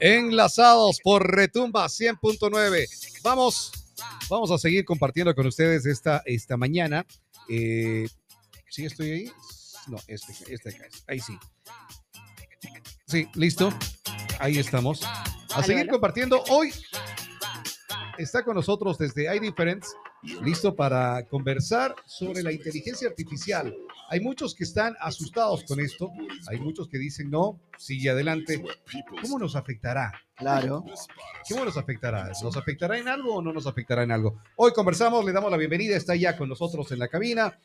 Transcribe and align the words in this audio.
enlazados 0.00 0.98
por 1.02 1.30
Retumba 1.30 1.86
100.9. 1.86 3.20
Vamos, 3.22 3.72
vamos 4.28 4.50
a 4.50 4.58
seguir 4.58 4.84
compartiendo 4.84 5.34
con 5.34 5.46
ustedes 5.46 5.86
esta, 5.86 6.22
esta 6.24 6.56
mañana. 6.56 7.06
Eh, 7.48 8.08
¿Sí 8.68 8.86
estoy 8.86 9.10
ahí? 9.10 9.32
No, 9.86 9.98
este, 10.06 10.32
este 10.52 10.70
acá 10.70 10.86
es. 10.86 11.04
Ahí 11.06 11.20
sí. 11.20 11.38
Sí, 13.06 13.28
listo. 13.34 13.70
Ahí 14.38 14.58
estamos. 14.58 15.02
A 15.54 15.62
seguir 15.62 15.88
compartiendo. 15.88 16.42
Hoy 16.48 16.72
está 18.18 18.44
con 18.44 18.54
nosotros 18.54 18.98
desde 18.98 19.34
iDifference, 19.36 19.88
listo 20.22 20.74
para 20.74 21.24
conversar 21.26 21.94
sobre 22.04 22.42
la 22.42 22.52
inteligencia 22.52 23.08
artificial. 23.08 23.74
Hay 24.08 24.20
muchos 24.20 24.54
que 24.54 24.64
están 24.64 24.96
asustados 25.00 25.64
con 25.64 25.80
esto, 25.80 26.10
hay 26.48 26.58
muchos 26.58 26.88
que 26.88 26.98
dicen 26.98 27.30
no, 27.30 27.60
sigue 27.78 28.10
adelante. 28.10 28.62
¿Cómo 29.22 29.38
nos 29.38 29.56
afectará? 29.56 30.12
Claro. 30.36 30.84
¿Cómo 31.48 31.64
nos 31.64 31.76
afectará? 31.76 32.30
¿Nos 32.42 32.56
afectará 32.56 32.98
en 32.98 33.08
algo 33.08 33.36
o 33.36 33.42
no 33.42 33.52
nos 33.52 33.66
afectará 33.66 34.02
en 34.02 34.12
algo? 34.12 34.42
Hoy 34.56 34.72
conversamos, 34.72 35.24
le 35.24 35.32
damos 35.32 35.50
la 35.50 35.56
bienvenida, 35.56 35.96
está 35.96 36.16
ya 36.16 36.36
con 36.36 36.48
nosotros 36.48 36.90
en 36.92 36.98
la 36.98 37.08
cabina. 37.08 37.58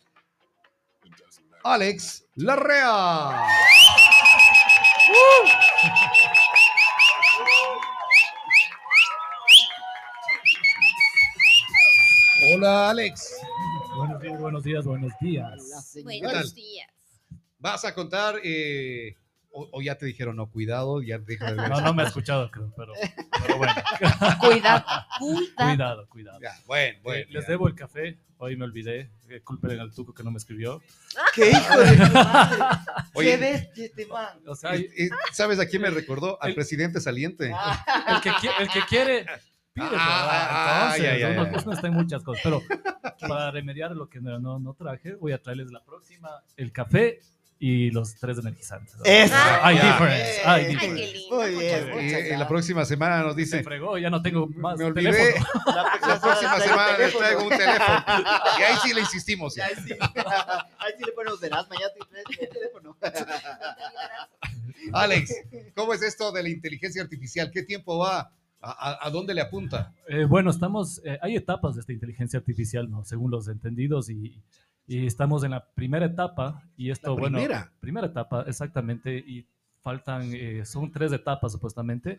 Alex 1.63 2.25
Larrea. 2.35 3.47
Hola 12.53 12.89
Alex. 12.89 13.33
Buenos 13.95 14.21
días, 14.21 14.39
buenos 14.39 14.63
días, 14.63 14.85
buenos 14.85 15.11
días. 15.19 15.93
Buenos 16.03 16.53
días. 16.53 16.89
Vas 17.59 17.85
a 17.85 17.93
contar, 17.95 18.35
eh, 18.43 19.15
o, 19.51 19.69
o 19.71 19.81
ya 19.81 19.95
te 19.97 20.05
dijeron, 20.05 20.35
no, 20.35 20.49
cuidado, 20.51 21.01
ya 21.01 21.17
de 21.17 21.37
ver. 21.37 21.55
No, 21.69 21.81
no 21.81 21.93
me 21.93 22.03
ha 22.03 22.07
escuchado, 22.07 22.51
creo, 22.51 22.71
pero, 22.75 22.93
pero 23.41 23.57
bueno. 23.57 23.73
Cuidado, 24.39 24.85
cuidado. 25.17 25.45
Cuidado, 25.57 26.09
cuidado. 26.09 26.39
Ya, 26.41 26.51
bueno, 26.65 26.99
bueno. 27.03 27.21
Eh, 27.21 27.27
les 27.31 27.45
ya. 27.45 27.51
debo 27.51 27.67
el 27.67 27.75
café, 27.75 28.17
hoy 28.37 28.55
me 28.57 28.65
olvidé. 28.65 29.09
Eh, 29.29 29.41
Culpen 29.41 29.79
al 29.79 29.91
tuco 29.93 30.13
que 30.13 30.23
no 30.23 30.29
me 30.31 30.37
escribió. 30.37 30.81
¿Qué 31.35 31.49
hijo 31.51 31.77
de 31.79 31.97
tu 31.97 32.11
madre? 32.13 32.57
Oye, 33.13 33.31
¿Qué 33.31 33.37
bestia 33.37 33.85
este 33.85 34.05
man? 34.05 34.39
O 34.45 34.55
sea, 34.55 34.71
¿Sabes 35.31 35.59
a 35.59 35.65
quién 35.65 35.81
me 35.81 35.89
recordó? 35.89 36.37
Al 36.41 36.49
El- 36.49 36.55
presidente 36.55 36.99
saliente. 37.01 37.45
el 38.07 38.21
que, 38.21 38.29
el 38.59 38.69
que 38.69 38.81
quiere, 38.87 39.25
pide. 39.75 39.87
Ah, 39.91 40.93
ah, 40.93 40.97
ya, 40.97 41.03
ya, 41.03 41.29
Entonces, 41.29 41.35
ya. 41.35 41.41
uno, 41.41 41.63
uno 41.63 41.73
está 41.73 41.87
en 41.87 41.93
muchas 41.93 42.23
cosas. 42.23 42.41
Pero 42.43 42.61
para 43.27 43.51
remediar 43.51 43.91
lo 43.91 44.09
que 44.09 44.21
no, 44.21 44.59
no, 44.59 44.73
traje, 44.73 45.15
voy 45.15 45.33
a 45.33 45.41
traerles 45.41 45.71
la 45.71 45.83
próxima 45.83 46.29
el 46.55 46.71
café 46.71 47.19
y 47.59 47.91
los 47.91 48.15
tres 48.15 48.37
energizantes. 48.37 48.95
Eso. 49.03 49.35
Hay 49.61 49.75
difference, 49.75 50.41
hay 50.45 50.65
Ay, 50.65 50.75
difference. 50.75 51.19
Muy 51.29 51.49
bien, 51.51 51.89
muchas 51.89 52.03
muchas 52.03 52.39
la 52.39 52.47
próxima 52.47 52.85
semana 52.85 53.23
nos 53.23 53.35
Se 53.35 53.41
dice, 53.41 53.63
fregó, 53.63 53.97
ya 53.97 54.09
no 54.09 54.21
tengo 54.21 54.47
más 54.47 54.77
me 54.77 54.85
olvidé, 54.85 55.11
teléfono. 55.11 55.45
la 56.07 56.21
próxima 56.21 56.59
semana 56.59 56.97
les 56.97 57.17
traigo 57.17 57.43
un 57.43 57.49
teléfono. 57.49 58.05
Y 58.59 58.63
ahí 58.63 58.75
sí 58.81 58.93
le 58.93 59.01
insistimos. 59.07 59.55
Ya, 59.55 59.67
sí. 59.69 59.93
Ahí 60.77 60.93
sí 60.97 61.03
le 61.05 61.11
ponemos 61.11 61.39
de 61.39 61.49
las 61.49 61.69
mañana 61.69 61.91
el 62.41 62.49
teléfono. 62.49 62.97
Alex, 64.93 65.33
¿cómo 65.75 65.93
es 65.93 66.01
esto 66.01 66.31
de 66.31 66.43
la 66.43 66.49
inteligencia 66.49 67.01
artificial? 67.01 67.51
¿Qué 67.51 67.63
tiempo 67.63 67.97
va? 67.97 68.31
¿A, 68.61 69.09
dónde 69.11 69.33
le 69.35 69.41
apunta? 69.41 69.93
Eh, 70.07 70.25
bueno, 70.25 70.49
estamos, 70.49 70.99
eh, 71.05 71.19
hay 71.21 71.35
etapas 71.35 71.75
de 71.75 71.81
esta 71.81 71.93
inteligencia 71.93 72.39
artificial, 72.39 72.89
¿no? 72.89 73.03
Según 73.03 73.29
los 73.29 73.47
entendidos 73.47 74.09
y, 74.09 74.41
y 74.87 75.05
estamos 75.05 75.43
en 75.43 75.51
la 75.51 75.67
primera 75.73 76.05
etapa 76.07 76.63
y 76.75 76.89
esto, 76.89 77.13
La 77.13 77.19
bueno, 77.19 77.37
primera. 77.37 77.71
primera 77.79 78.07
etapa, 78.07 78.43
exactamente, 78.47 79.17
y 79.17 79.47
faltan, 79.85 80.31
eh, 80.33 80.65
son 80.65 80.91
tres 80.91 81.11
etapas 81.13 81.51
supuestamente 81.51 82.17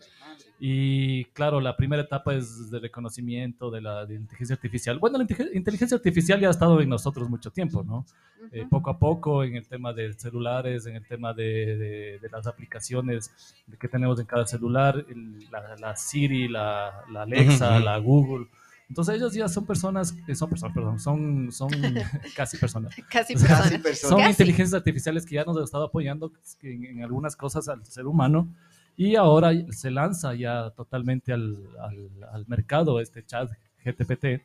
y 0.60 1.24
claro, 1.36 1.60
la 1.60 1.76
primera 1.76 2.02
etapa 2.02 2.32
es 2.34 2.70
de 2.70 2.78
reconocimiento 2.78 3.70
de 3.72 3.80
la 3.80 4.06
de 4.06 4.14
inteligencia 4.14 4.54
artificial. 4.54 4.98
Bueno, 5.00 5.18
la 5.18 5.24
inte- 5.24 5.50
inteligencia 5.52 5.96
artificial 5.96 6.38
ya 6.40 6.46
ha 6.48 6.52
estado 6.52 6.80
en 6.80 6.88
nosotros 6.88 7.28
mucho 7.28 7.50
tiempo, 7.50 7.82
¿no? 7.82 8.06
Eh, 8.52 8.64
poco 8.70 8.90
a 8.90 8.98
poco 8.98 9.42
en 9.42 9.56
el 9.56 9.66
tema 9.66 9.92
de 9.92 10.12
celulares, 10.12 10.86
en 10.86 10.94
el 10.94 11.04
tema 11.06 11.34
de, 11.34 11.76
de- 11.76 12.18
de 12.22 12.28
las 12.30 12.46
aplicaciones 12.46 13.32
que 13.80 13.88
tenemos 13.88 14.20
en 14.20 14.26
cada 14.26 14.46
celular, 14.46 15.04
el- 15.08 15.50
la, 15.50 15.74
la 15.76 15.96
Siri, 15.96 16.46
la, 16.46 17.02
la 17.10 17.22
Alexa, 17.22 17.80
la 17.80 17.98
Google. 17.98 18.46
Entonces 18.88 19.16
ellos 19.16 19.34
ya 19.34 19.48
son 19.48 19.66
personas, 19.66 20.14
son 20.34 20.48
personas, 20.48 20.74
perdón, 20.74 21.00
son, 21.00 21.50
son 21.50 21.68
casi 22.36 22.56
personas. 22.56 22.94
Casi 23.10 23.34
O 23.34 23.38
sea, 23.38 23.48
personas. 23.48 23.70
Casi 23.70 23.78
persona. 23.82 24.08
Son 24.10 24.18
Casi. 24.18 24.30
inteligencias 24.30 24.74
artificiales 24.74 25.26
que 25.26 25.34
ya 25.34 25.44
nos 25.44 25.56
han 25.56 25.64
estado 25.64 25.84
apoyando 25.84 26.32
en, 26.62 26.84
en 26.84 27.02
algunas 27.02 27.34
cosas 27.36 27.68
al 27.68 27.84
ser 27.84 28.06
humano 28.06 28.48
y 28.96 29.16
ahora 29.16 29.50
se 29.70 29.90
lanza 29.90 30.34
ya 30.34 30.70
totalmente 30.70 31.32
al, 31.32 31.56
al- 31.80 32.24
al 32.32 32.46
mercado 32.46 33.00
este 33.00 33.24
chat 33.26 33.50
GTPT, 33.84 34.42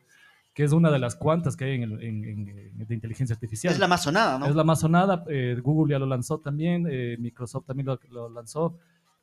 que 0.52 0.64
es 0.64 0.72
una 0.72 0.90
de 0.90 0.98
las 0.98 1.14
cuantas 1.16 1.56
que 1.56 1.64
hay 1.64 1.74
en- 1.82 1.92
en- 2.02 2.24
en- 2.24 2.86
de 2.86 2.94
inteligencia 2.94 3.32
artificial. 3.34 3.72
Es 3.72 3.78
la 3.78 3.88
más 3.88 4.02
sonada, 4.02 4.38
¿no? 4.38 4.46
Es 4.46 4.54
la 4.54 4.64
más 4.64 4.80
sonada, 4.80 5.24
eh, 5.28 5.56
Google 5.62 5.92
ya 5.94 5.98
lo 5.98 6.06
lanzó 6.06 6.38
también, 6.38 6.86
eh, 6.90 7.16
Microsoft 7.18 7.64
también 7.66 7.86
lo, 7.86 7.98
lo 8.10 8.28
lanzó, 8.28 8.76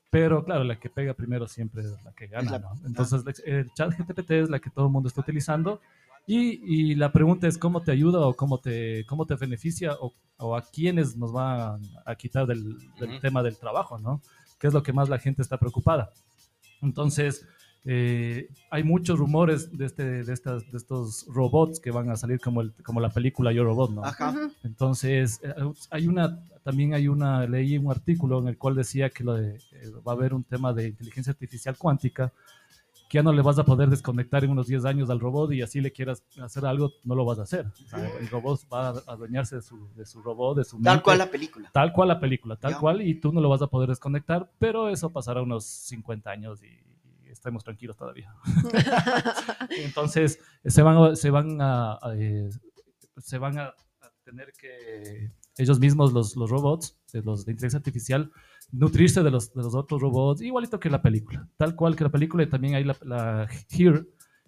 pero 0.10 0.44
claro, 0.44 0.64
la 0.64 0.80
que 0.80 0.90
pega 0.90 1.14
primero 1.14 1.48
siempre 1.48 1.84
es 1.84 2.04
la 2.04 2.12
que 2.14 2.28
gana, 2.28 2.58
¿no? 2.60 2.72
Entonces, 2.86 3.24
el 3.46 3.72
chat 3.74 3.94
GTPT 3.98 4.32
es 4.32 4.50
la 4.50 4.60
que 4.60 4.70
todo 4.70 4.86
el 4.88 4.92
mundo 4.92 5.08
está 5.08 5.22
utilizando 5.22 5.80
y, 6.26 6.92
y 6.92 6.96
la 6.96 7.12
pregunta 7.12 7.48
es 7.48 7.58
cómo 7.58 7.82
te 7.82 7.92
ayuda 7.92 8.20
o 8.22 8.34
cómo 8.36 8.60
te, 8.60 9.06
cómo 9.06 9.26
te 9.26 9.36
beneficia 9.36 9.94
o, 10.00 10.14
o 10.38 10.56
a 10.56 10.62
quiénes 10.64 11.16
nos 11.16 11.32
van 11.32 11.82
a 12.06 12.16
quitar 12.16 12.48
del, 12.48 12.78
del 13.00 13.12
Ujú. 13.12 13.20
tema 13.20 13.44
del 13.44 13.58
trabajo, 13.58 13.98
¿no? 14.00 14.22
Que 14.60 14.68
es 14.68 14.74
lo 14.74 14.84
que 14.84 14.94
más 14.94 15.10
la 15.10 15.20
gente 15.20 15.42
está 15.42 15.58
preocupada. 15.58 16.12
Entonces, 16.82 17.46
eh, 17.92 18.48
hay 18.70 18.84
muchos 18.84 19.18
rumores 19.18 19.76
de, 19.76 19.86
este, 19.88 20.24
de, 20.24 20.32
estas, 20.34 20.70
de 20.72 20.78
estos 20.78 21.26
robots 21.28 21.80
que 21.80 21.90
van 21.90 22.08
a 22.12 22.16
salir 22.18 22.40
como, 22.40 22.62
el, 22.62 22.72
como 22.84 23.00
la 23.02 23.10
película 23.10 23.52
Yo 23.52 23.64
Robot, 23.64 23.90
¿no? 23.92 24.06
Ajá. 24.06 24.36
Entonces, 24.64 25.40
eh, 25.44 25.54
hay 25.90 26.08
una, 26.08 26.40
también 26.64 26.94
hay 26.94 27.08
una, 27.08 27.48
leí 27.48 27.80
un 27.80 27.90
artículo 27.90 28.38
en 28.40 28.48
el 28.50 28.58
cual 28.60 28.76
decía 28.76 29.10
que 29.10 29.24
lo 29.24 29.34
de, 29.34 29.56
eh, 29.56 29.90
va 30.08 30.12
a 30.12 30.16
haber 30.16 30.36
un 30.36 30.44
tema 30.44 30.72
de 30.72 30.90
inteligencia 30.90 31.32
artificial 31.32 31.76
cuántica, 31.80 32.32
que 33.10 33.18
ya 33.18 33.24
no 33.24 33.34
le 33.34 33.42
vas 33.42 33.58
a 33.58 33.64
poder 33.66 33.90
desconectar 33.90 34.44
en 34.44 34.52
unos 34.52 34.68
10 34.68 34.86
años 34.86 35.10
al 35.10 35.20
robot 35.20 35.52
y 35.54 35.64
así 35.64 35.82
le 35.82 35.92
quieras 35.92 36.22
hacer 36.44 36.64
algo, 36.68 36.92
no 37.04 37.16
lo 37.16 37.26
vas 37.26 37.40
a 37.40 37.42
hacer. 37.42 37.66
O 37.66 37.90
sea, 37.90 38.08
el 38.20 38.28
robot 38.30 38.60
va 38.72 38.90
a 38.90 38.92
adueñarse 39.08 39.56
de 39.56 39.62
su, 39.64 39.88
de 39.96 40.06
su 40.06 40.22
robot, 40.22 40.58
de 40.58 40.64
su 40.64 40.80
Tal 40.80 40.98
mente, 40.98 41.04
cual 41.06 41.18
la 41.18 41.32
película. 41.32 41.72
tal 41.74 41.92
cual 41.92 42.08
la 42.10 42.20
película, 42.20 42.56
tal 42.56 42.74
Ya. 42.74 42.80
cual, 42.80 43.02
y 43.02 43.16
tú 43.16 43.34
no 43.34 43.42
lo 43.42 43.50
vas 43.50 43.64
a 43.64 43.68
poder 43.68 43.90
desconectar, 43.90 44.48
pero 44.60 44.90
eso 44.90 45.10
pasará 45.10 45.42
unos 45.42 45.66
50 45.66 46.30
años 46.30 46.62
y 46.64 46.68
estemos 47.32 47.64
tranquilos 47.64 47.98
todavía. 47.98 48.34
Entonces, 49.78 50.40
se 50.66 50.82
van, 50.82 51.16
se 51.16 51.30
van 51.30 51.62
a, 51.62 51.94
a, 51.94 52.16
eh, 52.16 52.50
se 53.18 53.38
van 53.38 53.58
a, 53.58 53.66
a 53.66 54.12
tener 54.24 54.54
que 54.54 55.32
ellos 55.58 55.80
mismos, 55.80 56.14
los, 56.14 56.36
los 56.36 56.50
robots, 56.50 56.98
los 57.14 57.46
de 57.46 57.52
inteligencia 57.52 57.78
artificial, 57.78 58.32
nutrirse 58.72 59.22
de 59.24 59.32
los, 59.32 59.54
de 59.54 59.62
los 59.62 59.76
otros 59.76 60.02
robots, 60.02 60.42
igualito 60.42 60.80
que 60.80 60.90
la 60.90 61.02
película. 61.02 61.48
Tal 61.58 61.76
cual 61.76 61.96
que 61.96 62.06
la 62.06 62.12
película, 62.12 62.44
y 62.44 62.50
también 62.50 62.76
hay 62.76 62.84
la, 62.86 62.96
la 63.02 63.48
Here, 63.70 64.06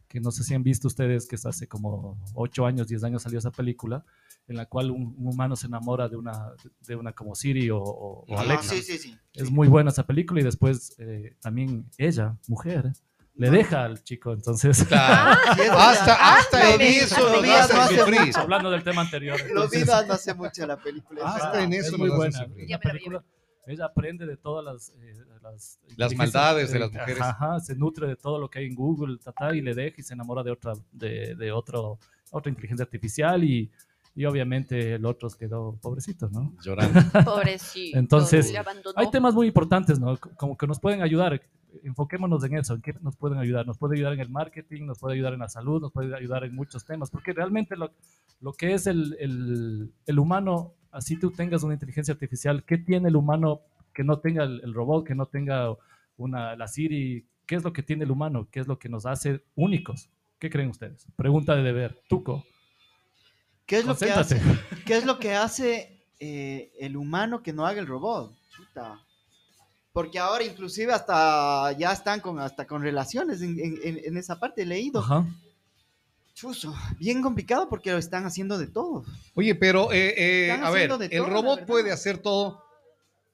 que 0.07 0.19
no 0.19 0.31
sé 0.31 0.43
si 0.43 0.53
han 0.53 0.63
visto 0.63 0.87
ustedes, 0.87 1.27
que 1.27 1.35
es 1.35 1.45
hace 1.45 1.67
como 1.67 2.17
8 2.33 2.65
años, 2.65 2.87
10 2.87 3.03
años 3.03 3.23
salió 3.23 3.39
esa 3.39 3.51
película, 3.51 4.05
en 4.51 4.57
la 4.57 4.67
cual 4.67 4.91
un, 4.91 5.15
un 5.17 5.27
humano 5.27 5.55
se 5.55 5.65
enamora 5.67 6.07
de 6.07 6.15
una, 6.17 6.51
de 6.87 6.95
una 6.95 7.13
como 7.13 7.33
Siri 7.35 7.69
o, 7.71 7.79
o- 7.79 8.25
o 8.27 8.37
Alexa. 8.39 8.75
Sí, 8.75 8.81
sí, 8.83 8.97
sí. 8.99 9.17
Es 9.33 9.49
muy 9.49 9.67
buena 9.67 9.89
esa 9.89 10.05
película 10.05 10.41
y 10.41 10.43
después 10.43 10.95
eh, 10.99 11.35
también 11.41 11.89
ella, 11.97 12.37
mujer, 12.47 12.91
le 13.33 13.49
deja 13.49 13.85
al 13.85 14.03
chico, 14.03 14.33
entonces... 14.33 14.83
Claro. 14.85 15.39
Es 15.51 15.69
Hasta, 15.71 16.05
verdad. 16.05 16.17
hasta 16.37 16.73
en 16.75 16.81
eso 16.81 17.33
Lo 17.35 17.41
vi 17.41 17.49
hace. 17.49 18.39
Hablando 18.39 18.69
del 18.69 18.83
tema 18.83 19.01
anterior. 19.01 19.39
Lo 19.53 19.67
vi 19.69 19.83
no 19.83 19.93
hace 20.13 20.33
mucho 20.35 20.67
la 20.67 20.77
película. 20.77 21.21
Ah, 21.23 21.35
hasta 21.37 21.63
en 21.63 21.73
eso 21.73 21.93
es 21.93 21.97
muy 21.97 22.09
buena. 22.09 22.45
La 22.67 22.79
película, 22.79 23.23
ella 23.65 23.85
aprende 23.85 24.25
de 24.25 24.37
todas 24.37 24.63
las... 24.65 24.89
eh, 25.01 25.13
las, 25.41 25.79
Las 25.95 26.13
maldades 26.15 26.71
de 26.71 26.79
las 26.79 26.91
mujeres. 26.91 27.21
Ajá, 27.21 27.59
se 27.61 27.73
nutre 27.75 28.05
de 28.07 28.15
todo 28.15 28.37
lo 28.37 28.49
que 28.49 28.59
hay 28.59 28.65
en 28.65 28.75
Google, 28.75 29.17
tata, 29.17 29.55
y 29.55 29.61
le 29.61 29.73
deja 29.73 29.95
y 29.99 30.03
se 30.03 30.13
enamora 30.13 30.43
de 30.43 30.51
otra, 30.51 30.73
de, 30.91 31.33
de 31.35 31.51
otro, 31.51 31.97
otra 32.31 32.49
inteligencia 32.49 32.83
artificial 32.83 33.43
y, 33.43 33.71
y 34.13 34.25
obviamente 34.25 34.95
el 34.95 35.05
otro 35.05 35.29
quedó 35.29 35.77
pobrecito, 35.81 36.29
¿no? 36.29 36.53
Llorando. 36.61 36.99
Pobrecito. 37.25 37.97
Entonces. 37.97 38.53
Hay 38.95 39.09
temas 39.09 39.33
muy 39.33 39.47
importantes, 39.47 39.99
¿no? 39.99 40.17
Como 40.37 40.57
que 40.57 40.67
nos 40.67 40.79
pueden 40.79 41.01
ayudar. 41.01 41.41
Enfoquémonos 41.83 42.43
en 42.43 42.57
eso, 42.57 42.73
en 42.73 42.81
qué 42.81 42.93
nos 43.01 43.15
pueden 43.15 43.39
ayudar. 43.39 43.65
Nos 43.65 43.77
puede 43.77 43.95
ayudar 43.95 44.13
en 44.13 44.19
el 44.19 44.29
marketing, 44.29 44.85
nos 44.85 44.99
puede 44.99 45.15
ayudar 45.15 45.33
en 45.33 45.39
la 45.39 45.47
salud, 45.47 45.81
nos 45.81 45.93
puede 45.93 46.13
ayudar 46.15 46.43
en 46.43 46.53
muchos 46.53 46.83
temas, 46.83 47.09
porque 47.09 47.31
realmente 47.31 47.77
lo, 47.77 47.91
lo 48.41 48.51
que 48.51 48.73
es 48.73 48.87
el, 48.87 49.15
el, 49.19 49.93
el 50.05 50.19
humano, 50.19 50.73
así 50.91 51.17
tú 51.17 51.31
tengas 51.31 51.63
una 51.63 51.73
inteligencia 51.73 52.13
artificial, 52.13 52.65
¿qué 52.65 52.77
tiene 52.77 53.07
el 53.07 53.15
humano 53.15 53.61
que 53.93 54.03
no 54.03 54.19
tenga 54.19 54.43
el, 54.43 54.59
el 54.63 54.73
robot, 54.73 55.05
que 55.05 55.15
no 55.15 55.27
tenga 55.27 55.73
una, 56.17 56.57
la 56.57 56.67
Siri? 56.67 57.25
¿Qué 57.45 57.55
es 57.55 57.63
lo 57.63 57.71
que 57.71 57.83
tiene 57.83 58.03
el 58.03 58.11
humano? 58.11 58.49
¿Qué 58.51 58.59
es 58.59 58.67
lo 58.67 58.77
que 58.77 58.89
nos 58.89 59.05
hace 59.05 59.45
únicos? 59.55 60.09
¿Qué 60.39 60.49
creen 60.49 60.69
ustedes? 60.69 61.07
Pregunta 61.15 61.55
de 61.55 61.63
deber. 61.63 62.01
Tuco, 62.09 62.43
¿Qué 63.71 63.77
es 63.77 63.85
lo 63.85 63.95
que 63.97 64.11
hace? 64.11 64.41
¿Qué 64.85 64.97
es 64.97 65.05
lo 65.05 65.17
que 65.17 65.33
hace 65.33 66.03
eh, 66.19 66.73
el 66.77 66.97
humano 66.97 67.41
que 67.41 67.53
no 67.53 67.65
haga 67.65 67.79
el 67.79 67.87
robot? 67.87 68.35
Chuta. 68.53 68.99
Porque 69.93 70.19
ahora 70.19 70.43
inclusive 70.43 70.91
hasta 70.91 71.71
ya 71.77 71.93
están 71.93 72.19
con 72.19 72.37
hasta 72.39 72.67
con 72.67 72.81
relaciones 72.81 73.41
en, 73.41 73.57
en- 73.81 74.17
esa 74.17 74.37
parte, 74.41 74.63
he 74.63 74.65
leído. 74.65 74.99
Ajá. 74.99 75.25
Chuzo, 76.33 76.75
bien 76.99 77.21
complicado 77.21 77.69
porque 77.69 77.91
lo 77.91 77.97
están 77.97 78.25
haciendo 78.25 78.57
de 78.57 78.67
todo. 78.67 79.05
Oye, 79.35 79.55
pero 79.55 79.93
eh, 79.93 80.15
eh, 80.17 80.49
Están 80.49 80.65
a 80.65 80.69
ver, 80.71 80.91
haciendo 80.91 80.97
de 80.97 81.05
el 81.15 81.25
robot 81.25 81.65
puede 81.65 81.93
hacer 81.93 82.17
todo, 82.17 82.61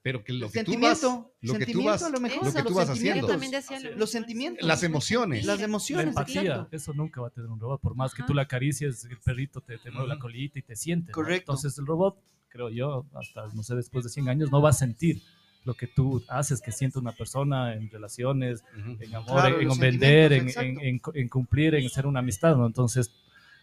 pero 0.02 0.22
que 0.24 0.32
lo 0.32 0.46
El 0.46 0.52
que 0.52 0.64
tú 0.64 0.78
vas, 0.80 1.02
lo 1.02 1.24
que 1.40 1.42
tú 1.42 1.52
sentimiento 1.58 1.90
vas, 1.90 2.02
a 2.02 2.08
lo 2.10 2.20
mejor, 2.20 2.44
lo 2.46 2.52
que 2.52 2.58
los 2.62 2.66
tú 2.68 2.74
vas 2.74 2.86
sentimientos. 2.86 3.24
haciendo, 3.24 3.26
También 3.28 3.52
decía 3.52 3.90
lo 3.90 3.96
Los 3.98 4.10
sentimientos. 4.10 4.66
las 4.66 4.82
emociones. 4.82 5.44
Las 5.44 5.58
La 5.58 5.64
emociones, 5.64 6.06
empatía, 6.08 6.42
exacto. 6.42 6.76
eso 6.76 6.92
nunca 6.94 7.20
va 7.20 7.28
a 7.28 7.30
tener 7.30 7.50
un 7.50 7.58
robot. 7.60 7.80
Por 7.80 7.94
más 7.96 8.14
que 8.14 8.22
Ajá. 8.22 8.26
tú 8.26 8.34
la 8.34 8.42
acaricies, 8.42 9.04
el 9.04 9.18
perrito 9.18 9.60
te, 9.60 9.76
te 9.78 9.90
mueve 9.90 10.08
la 10.08 10.18
colita 10.18 10.58
y 10.58 10.62
te 10.62 10.76
siente. 10.76 11.08
¿no? 11.10 11.14
Correcto. 11.14 11.52
Entonces 11.52 11.76
el 11.78 11.86
robot, 11.86 12.16
creo 12.48 12.70
yo, 12.70 13.06
hasta, 13.14 13.46
no 13.54 13.62
sé, 13.62 13.74
después 13.74 14.04
de 14.04 14.10
100 14.10 14.28
años, 14.28 14.50
no 14.52 14.62
va 14.62 14.70
a 14.70 14.72
sentir 14.74 15.20
lo 15.64 15.74
que 15.74 15.86
tú 15.88 16.24
haces 16.28 16.62
que 16.62 16.72
siente 16.72 16.98
una 16.98 17.12
persona 17.12 17.74
en 17.74 17.90
relaciones, 17.90 18.62
Ujú. 18.78 18.96
en 19.00 19.14
amor, 19.14 19.32
Claro, 19.40 19.60
en, 19.60 19.68
los 19.68 19.78
vender, 19.78 20.32
en, 20.32 20.48
en- 20.48 20.80
en- 20.80 21.00
en 21.12 21.28
cumplir, 21.28 21.74
en 21.74 21.88
ser 21.90 22.06
una 22.06 22.20
amistad, 22.20 22.56
¿no? 22.56 22.66
Entonces, 22.66 23.10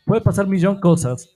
puede 0.05 0.21
pasar 0.21 0.45
millón 0.47 0.79
cosas, 0.79 1.29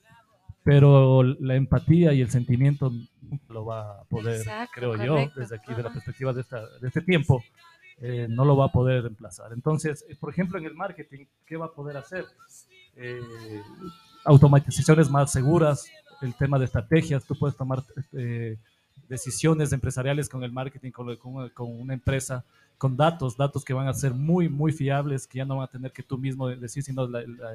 pero 0.63 1.23
la 1.23 1.55
empatía 1.55 2.13
y 2.13 2.21
el 2.21 2.29
sentimiento 2.29 2.91
nunca 3.21 3.53
lo 3.53 3.65
va 3.65 3.99
a 4.01 4.03
poder, 4.05 4.37
Exacto, 4.37 4.71
creo 4.75 4.95
yo, 4.97 5.13
correcto. 5.13 5.39
desde 5.39 5.55
aquí, 5.55 5.73
de 5.73 5.83
la 5.83 5.91
perspectiva 5.93 6.33
de, 6.33 6.41
esta- 6.41 6.67
de 6.79 6.87
este 6.87 7.01
tiempo, 7.01 7.43
eh, 8.01 8.27
no 8.29 8.45
lo 8.45 8.55
va 8.55 8.65
a 8.65 8.71
poder 8.71 9.03
reemplazar. 9.03 9.51
Entonces, 9.53 10.05
eh, 10.09 10.15
por 10.19 10.29
ejemplo, 10.31 10.57
en 10.57 10.65
el 10.65 10.73
marketing, 10.75 11.25
¿qué 11.45 11.57
va 11.57 11.67
a 11.67 11.71
poder 11.71 11.97
hacer? 11.97 12.25
Eh, 12.95 13.19
automatizaciones 14.25 15.09
más 15.09 15.31
seguras, 15.31 15.87
el 16.21 16.33
tema 16.35 16.59
de 16.59 16.65
estrategias, 16.65 17.25
tú 17.25 17.35
puedes 17.37 17.55
tomar 17.55 17.83
eh, 18.13 18.57
decisiones 19.07 19.71
empresariales 19.71 20.27
con 20.29 20.43
el 20.43 20.51
marketing, 20.51 20.91
con, 20.91 21.15
con- 21.17 21.49
con 21.49 21.79
una 21.79 21.93
empresa, 21.93 22.43
con 22.77 22.95
datos, 22.95 23.35
datos 23.37 23.63
que 23.65 23.73
van 23.73 23.87
a 23.87 23.93
ser 23.93 24.13
muy, 24.13 24.49
muy 24.49 24.71
fiables, 24.71 25.25
que 25.27 25.37
ya 25.39 25.45
no 25.45 25.57
van 25.57 25.65
a 25.65 25.71
tener 25.71 25.91
que 25.91 26.03
tú 26.03 26.17
mismo 26.17 26.47
decir, 26.49 26.83
sino 26.83 27.07
la, 27.07 27.21
la- 27.21 27.53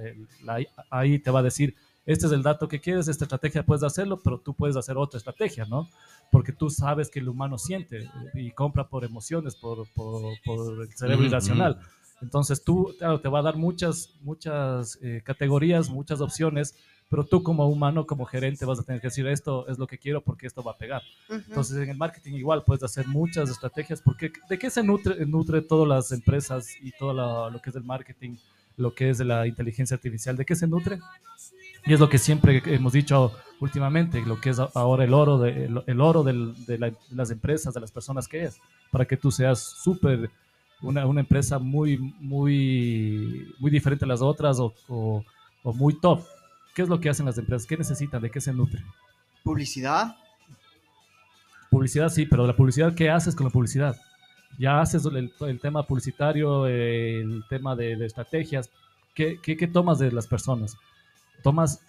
la- 0.59 0.67
ahí 0.91 1.19
te 1.19 1.31
va 1.31 1.41
a 1.41 1.43
decir, 1.45 1.75
este 2.07 2.27
es 2.27 2.33
el 2.33 2.43
dato 2.43 2.69
que 2.69 2.81
quieres, 2.81 3.09
esta 3.09 3.25
estrategia 3.25 3.65
puedes 3.65 3.83
hacerlo, 3.83 4.21
pero 4.23 4.39
tú 4.39 4.55
puedes 4.55 4.77
hacer 4.77 4.97
otra 4.97 5.19
estrategia, 5.19 5.65
¿no? 5.65 5.89
Porque 6.31 6.53
tú 6.53 6.69
sabes 6.71 7.09
que 7.11 7.21
el 7.21 7.29
humano 7.29 7.59
siente 7.59 8.09
y 8.35 8.51
compra 8.53 8.89
por 8.89 9.05
emociones, 9.05 9.57
por, 9.57 9.87
por, 9.95 10.23
por 10.45 10.83
el 10.83 10.93
cerebro 10.95 11.21
Ujú, 11.25 11.29
irracional. 11.29 11.73
ujú. 11.75 11.85
Entonces 12.23 12.63
tú, 12.63 12.95
claro, 12.99 13.21
te 13.21 13.29
va 13.29 13.41
a 13.41 13.43
dar 13.43 13.57
muchas, 13.57 14.11
muchas 14.23 14.99
eh, 15.03 15.21
categorías, 15.25 15.91
muchas 15.91 16.21
opciones, 16.21 16.75
pero 17.11 17.25
tú 17.27 17.43
como 17.43 17.69
humano, 17.69 18.07
como 18.07 18.25
gerente, 18.25 18.65
vas 18.65 18.79
a 18.79 18.83
tener 18.83 19.01
que 19.01 19.09
decir 19.09 19.27
esto 19.27 19.67
es 19.69 19.79
lo 19.79 19.87
que 19.87 19.99
quiero 19.99 20.23
porque 20.23 20.47
esto 20.47 20.63
va 20.63 20.73
a 20.73 20.79
pegar. 20.79 21.03
Ujú. 21.29 21.41
Entonces 21.49 21.77
en 21.77 21.91
el 21.91 21.97
marketing 21.97 22.35
igual 22.35 22.65
puedes 22.65 22.83
hacer 22.83 23.07
muchas 23.09 23.51
estrategias 23.51 24.01
porque 24.01 24.33
¿de 24.49 24.59
qué 24.59 24.71
se 24.71 24.83
nutre, 24.83 25.25
nutre 25.27 25.61
todas 25.61 25.87
las 25.89 26.13
empresas 26.13 26.69
y 26.83 26.93
todo 26.93 27.13
la- 27.13 27.51
lo 27.51 27.61
que 27.61 27.71
es 27.71 27.77
el 27.77 27.85
marketing, 27.85 28.37
lo 28.77 28.95
que 28.95 29.11
es 29.11 29.19
de 29.19 29.25
la 29.27 29.47
inteligencia 29.47 29.95
artificial? 29.97 30.37
¿De 30.37 30.45
qué 30.47 30.57
se 30.57 30.67
nutre? 30.67 30.99
Y 31.87 31.93
es 31.93 32.01
lo 32.01 32.09
que 32.09 32.19
siempre 32.19 32.63
hemos 32.67 32.93
dicho 32.93 33.33
últimamente, 33.61 34.21
lo 34.25 34.41
que 34.41 34.51
es 34.51 34.59
ahora 34.59 35.05
el 35.05 35.13
oro, 35.15 35.39
de, 35.39 35.67
el, 35.67 35.83
el 35.87 36.01
oro 36.01 36.23
del- 36.23 36.55
de, 36.67 36.79
la- 36.79 36.91
de 36.91 36.97
las 37.11 37.31
empresas, 37.31 37.75
de 37.75 37.81
las 37.81 37.93
personas 37.93 38.27
que 38.27 38.45
es, 38.45 38.59
para 38.91 39.05
que 39.05 39.17
tú 39.17 39.31
seas 39.31 39.61
súper, 39.83 40.31
una, 40.81 41.07
una 41.07 41.21
empresa 41.21 41.59
muy, 41.59 41.99
muy, 41.99 43.53
muy 43.59 43.71
diferente 43.71 44.05
a 44.05 44.09
las 44.09 44.23
otras 44.23 44.59
o, 44.61 44.73
o- 44.89 45.25
o 45.63 45.73
muy 45.73 45.99
top. 46.01 46.25
¿Qué 46.75 46.83
es 46.83 46.89
lo 46.89 46.99
que 47.01 47.09
hacen 47.11 47.27
las 47.27 47.39
empresas? 47.39 47.67
¿Qué 47.67 47.77
necesitan? 47.77 48.21
¿De 48.23 48.31
qué 48.31 48.41
se 48.41 48.53
nutren? 48.53 48.85
Publicidad. 49.43 50.17
Publicidad 51.71 52.09
sí, 52.09 52.27
pero 52.27 52.47
la 52.47 52.57
publicidad, 52.57 52.95
¿qué 52.95 53.11
haces 53.11 53.35
con 53.35 53.45
la 53.47 53.51
publicidad? 53.53 53.97
Ya 54.59 54.81
haces 54.81 55.05
el, 55.07 55.33
el 55.41 55.61
tema 55.61 55.83
publicitario, 55.85 56.67
el 56.67 57.45
tema 57.49 57.75
de, 57.77 57.97
de 57.97 58.07
estrategias. 58.07 58.71
¿Qué, 59.15 59.39
qué, 59.43 59.57
qué 59.57 59.67
tomas 59.67 59.99
de 59.99 60.13
las 60.13 60.27
personas? 60.27 60.77
Tomas 61.43 61.81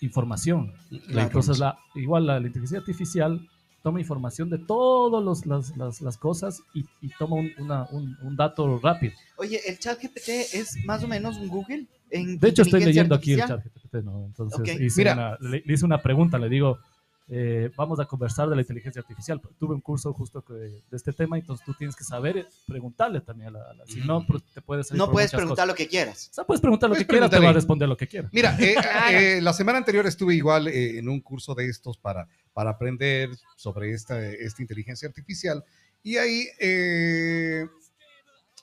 información. 0.00 0.72
Claro. 1.08 1.26
Entonces, 1.28 1.58
la, 1.58 1.78
igual 1.94 2.26
la, 2.26 2.40
la 2.40 2.46
inteligencia 2.46 2.78
artificial 2.78 3.40
toma 3.82 4.00
información 4.00 4.48
de 4.50 4.58
todas 4.58 5.44
las, 5.46 5.76
las, 5.76 6.00
las 6.00 6.16
cosas 6.16 6.62
y, 6.74 6.84
y 7.02 7.08
toma 7.18 7.36
un, 7.36 7.50
una- 7.58 7.86
un- 7.90 8.16
un 8.22 8.36
dato 8.36 8.78
rápido. 8.78 9.12
Oye, 9.36 9.60
el 9.66 9.78
chat 9.78 10.00
GPT 10.02 10.28
es 10.54 10.76
más 10.86 11.04
o 11.04 11.08
menos 11.08 11.36
un 11.36 11.48
Google. 11.48 11.86
En 12.10 12.38
De 12.38 12.48
hecho, 12.48 12.62
estoy 12.62 12.82
leyendo 12.84 13.14
aquí 13.14 13.32
el 13.34 13.40
chat 13.40 13.62
GPT, 13.64 14.04
¿no? 14.04 14.26
Entonces, 14.26 14.80
hice, 14.80 15.00
Mira. 15.02 15.12
una, 15.12 15.38
le, 15.50 15.62
le 15.64 15.74
hice 15.74 15.84
una 15.84 16.00
pregunta, 16.02 16.38
le 16.38 16.48
digo, 16.48 16.78
eh, 17.28 17.70
vamos 17.76 17.98
a 18.00 18.04
conversar 18.04 18.48
de 18.50 18.54
la 18.56 18.60
inteligencia 18.62 19.00
artificial. 19.00 19.40
Tuve 19.58 19.74
un 19.74 19.80
curso 19.80 20.12
justo 20.12 20.42
que- 20.44 20.52
de 20.52 20.82
este 20.92 21.12
tema, 21.12 21.38
entonces 21.38 21.64
tú 21.64 21.72
tienes 21.72 21.96
que 21.96 22.04
saber 22.04 22.36
eh, 22.36 22.46
preguntarle 22.66 23.20
también 23.22 23.48
a 23.48 23.52
la... 23.52 23.70
a 23.70 23.74
la- 23.74 23.86
si 23.86 24.00
no, 24.00 24.26
te 24.52 24.60
puedes 24.60 24.92
No 24.92 25.10
puedes 25.10 25.30
preguntar 25.30 25.64
cosas. 25.64 25.68
lo 25.68 25.74
que 25.74 25.88
quieras. 25.88 26.28
O 26.30 26.34
sea, 26.34 26.44
puedes 26.44 26.60
preguntar 26.60 26.90
lo 26.90 26.94
Puedes 26.94 27.06
que 27.06 27.10
quieras, 27.10 27.30
te 27.30 27.38
va 27.38 27.48
a 27.48 27.52
responder 27.54 27.88
lo 27.88 27.96
que 27.96 28.06
quiera. 28.06 28.28
Mira, 28.32 28.54
eh, 28.60 28.74
Claro. 28.74 29.18
eh, 29.18 29.40
la 29.40 29.52
semana 29.54 29.78
anterior 29.78 30.06
estuve 30.06 30.34
igual 30.34 30.68
eh, 30.68 30.98
en 30.98 31.08
un 31.08 31.20
curso 31.20 31.54
de 31.54 31.66
estos 31.66 31.96
para, 31.96 32.28
para 32.52 32.70
aprender 32.70 33.30
sobre 33.56 33.92
esta, 33.92 34.22
esta 34.26 34.60
inteligencia 34.62 35.08
artificial 35.08 35.64
y 36.02 36.18
ahí 36.18 36.46
eh, 36.60 37.66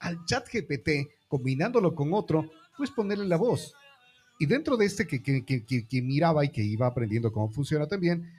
al 0.02 0.24
chat 0.26 0.48
GPT, 0.52 1.10
combinándolo 1.28 1.96
con 1.96 2.14
otro, 2.14 2.50
puedes 2.78 2.92
ponerle 2.94 3.26
la 3.28 3.38
voz. 3.38 3.74
Y 4.40 4.46
dentro 4.46 4.78
de 4.78 4.86
este 4.86 5.06
que- 5.08 5.22
que- 5.22 5.44
que- 5.44 5.88
que 5.88 6.02
miraba 6.02 6.44
y 6.46 6.50
que 6.50 6.62
iba 6.64 6.88
aprendiendo 6.88 7.32
cómo 7.32 7.50
funciona 7.50 7.88
también, 7.88 8.32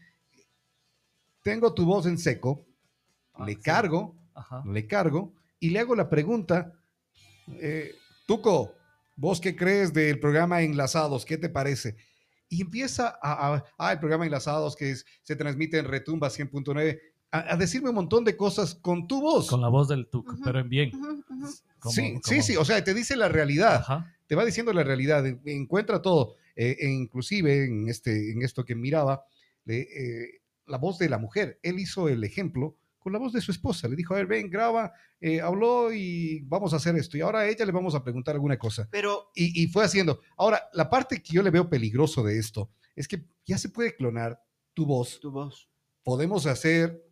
tengo 1.43 1.75
tu 1.75 1.85
voz 1.85 2.07
en 2.07 2.19
seco, 2.19 2.65
Ah, 3.35 3.45
le 3.47 3.55
sí. 3.55 3.61
cargo, 3.63 4.15
Ajá. 4.35 4.63
le 4.67 4.87
cargo 4.87 5.33
y 5.59 5.71
le 5.71 5.79
hago 5.79 5.95
la 5.97 6.09
pregunta, 6.09 6.73
eh, 7.61 7.93
Tuco, 8.27 8.75
¿vos 9.17 9.41
qué 9.41 9.57
crees 9.57 9.93
del 9.93 10.21
programa 10.21 10.63
Enlazados? 10.63 11.25
¿Qué 11.25 11.37
te 11.39 11.49
parece? 11.49 11.97
Y 12.49 12.61
empieza 12.63 13.19
a, 13.23 13.55
a- 13.55 13.65
ah, 13.79 13.93
el 13.93 13.99
programa 13.99 14.25
Enlazados 14.27 14.77
que 14.77 14.91
es- 14.91 15.05
se 15.23 15.35
transmite 15.37 15.79
en 15.79 15.87
Retumba 15.87 16.29
100.9, 16.31 17.01
a, 17.31 17.55
a 17.55 17.57
decirme 17.57 17.89
un 17.89 17.95
montón 17.97 18.25
de 18.25 18.37
cosas 18.37 18.75
con 18.75 19.07
tu 19.09 19.21
voz. 19.23 19.49
Con 19.49 19.61
la 19.63 19.69
voz 19.69 19.89
del 19.89 20.07
tuco, 20.09 20.37
pero 20.45 20.61
en 20.61 20.69
bien. 20.69 20.93
Sí, 21.91 22.19
sí, 22.23 22.43
sí, 22.43 22.57
o 22.57 22.65
sea, 22.65 22.83
te 22.85 22.95
dice 22.95 23.17
la 23.17 23.29
realidad, 23.29 23.77
Ajá. 23.77 24.15
te 24.27 24.35
va 24.37 24.45
diciendo 24.45 24.73
la 24.73 24.85
realidad, 24.85 25.27
en- 25.27 25.41
encuentra 25.47 26.01
todo, 26.03 26.37
eh, 26.55 26.77
e 26.79 26.89
inclusive 26.91 27.65
en, 27.65 27.89
este, 27.89 28.31
en 28.33 28.43
esto 28.43 28.65
que 28.65 28.75
miraba, 28.75 29.25
le- 29.65 29.81
eh, 29.81 30.42
la 30.67 30.79
voz 30.79 30.99
de 30.99 31.09
la 31.09 31.19
mujer, 31.19 31.59
él 31.63 31.79
hizo 31.79 32.09
el 32.09 32.25
ejemplo 32.25 32.77
con 32.99 33.13
la 33.13 33.19
voz 33.19 33.33
de 33.33 33.41
su 33.41 33.51
esposa, 33.51 33.89
le 33.89 33.97
dijo, 33.97 34.15
a 34.15 34.19
ver, 34.19 34.27
ven, 34.27 34.49
graba, 34.49 34.93
eh, 35.21 35.41
habló 35.41 35.93
y 35.93 36.41
vamos 36.45 36.73
a 36.73 36.77
hacer 36.77 36.95
esto, 36.97 37.17
y 37.17 37.21
ahora 37.21 37.41
a 37.41 37.49
ella 37.49 37.67
le 37.67 37.73
vamos 37.73 37.97
a 37.97 38.05
preguntar 38.05 38.37
alguna 38.37 38.57
cosa. 38.59 38.89
Pero 38.93 39.31
Y, 39.35 39.63
y 39.63 39.67
fue 39.67 39.85
haciendo. 39.85 40.21
Ahora, 40.37 40.63
la 40.73 40.89
parte 40.89 41.21
que 41.21 41.33
yo 41.33 41.43
le 41.43 41.51
veo 41.51 41.69
peligroso 41.69 42.23
de 42.23 42.39
esto 42.39 42.71
es 42.95 43.09
que 43.09 43.25
ya 43.45 43.59
se 43.59 43.71
puede 43.71 43.97
clonar 43.97 44.41
tu 44.75 44.87
voz. 44.87 45.21
tu 45.21 45.31
voz. 45.31 45.69
Podemos 46.05 46.47
hacer 46.47 47.05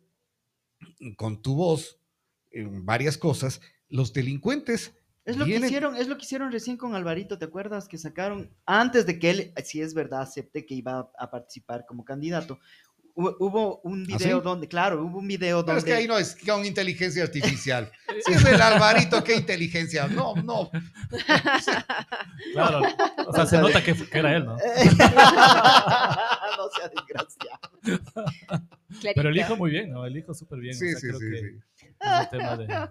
con 1.17 1.41
tu 1.41 1.55
voz 1.55 1.99
eh, 2.51 2.67
varias 2.69 3.17
cosas. 3.17 3.61
Los 3.89 4.13
delincuentes 4.13 4.93
Es 5.25 5.37
lo, 5.37 5.45
que 5.45 5.57
hicieron, 5.57 5.95
es 5.95 6.07
lo 6.07 6.17
que 6.17 6.23
hicieron 6.23 6.51
recién 6.51 6.77
con 6.77 6.95
Alvarito, 6.95 7.37
¿te 7.37 7.45
acuerdas? 7.45 7.87
Que 7.87 7.97
sacaron, 7.97 8.55
antes 8.65 9.05
de 9.05 9.19
que 9.19 9.29
él, 9.29 9.53
si 9.63 9.81
es 9.81 9.93
verdad, 9.93 10.21
acepte 10.21 10.65
que 10.65 10.75
iba 10.75 11.11
a 11.17 11.31
participar 11.31 11.85
como 11.85 12.05
candidato, 12.05 12.59
hubo 13.15 13.81
un 13.83 14.03
¿Ah, 14.03 14.17
video 14.17 14.39
sí? 14.39 14.43
donde, 14.43 14.67
claro, 14.67 15.03
hubo 15.03 15.19
un 15.19 15.27
video 15.27 15.63
Pero 15.65 15.77
es 15.77 15.83
que 15.83 15.91
donde... 15.91 16.01
ahí 16.03 16.07
no 16.07 16.17
es 16.17 16.35
con 16.45 16.65
inteligencia 16.65 17.23
artificial. 17.23 17.91
Si 18.25 18.33
es 18.33 18.43
el 18.45 18.61
Alvarito, 18.61 19.23
¿qué 19.23 19.35
inteligencia? 19.37 20.05
No, 20.07 20.35
no. 20.35 20.69
Claro. 22.53 22.81
O 23.25 23.33
sea, 23.33 23.45
se 23.45 23.57
nota 23.57 23.81
que, 23.83 23.93
que 23.95 24.17
era 24.19 24.35
él, 24.35 24.45
¿no? 24.45 24.57
no 24.57 24.59
sea 26.75 26.89
desgraciado. 26.93 27.59
Pero 29.15 29.29
el 29.29 29.37
hijo 29.37 29.55
muy 29.55 29.71
bien, 29.71 29.91
¿no? 29.91 30.05
El 30.05 30.17
hijo 30.17 30.33
súper 30.33 30.59
bien. 30.59 30.75
o 30.75 30.77
Sí, 30.77 30.89
sea, 30.91 30.99
sí, 30.99 31.07
creo 31.07 31.19
sí, 31.19 31.29
que 31.29 31.39
sí. 31.39 31.45
es 32.01 32.19
un 32.19 32.29
tema 32.29 32.57
de, 32.57 32.89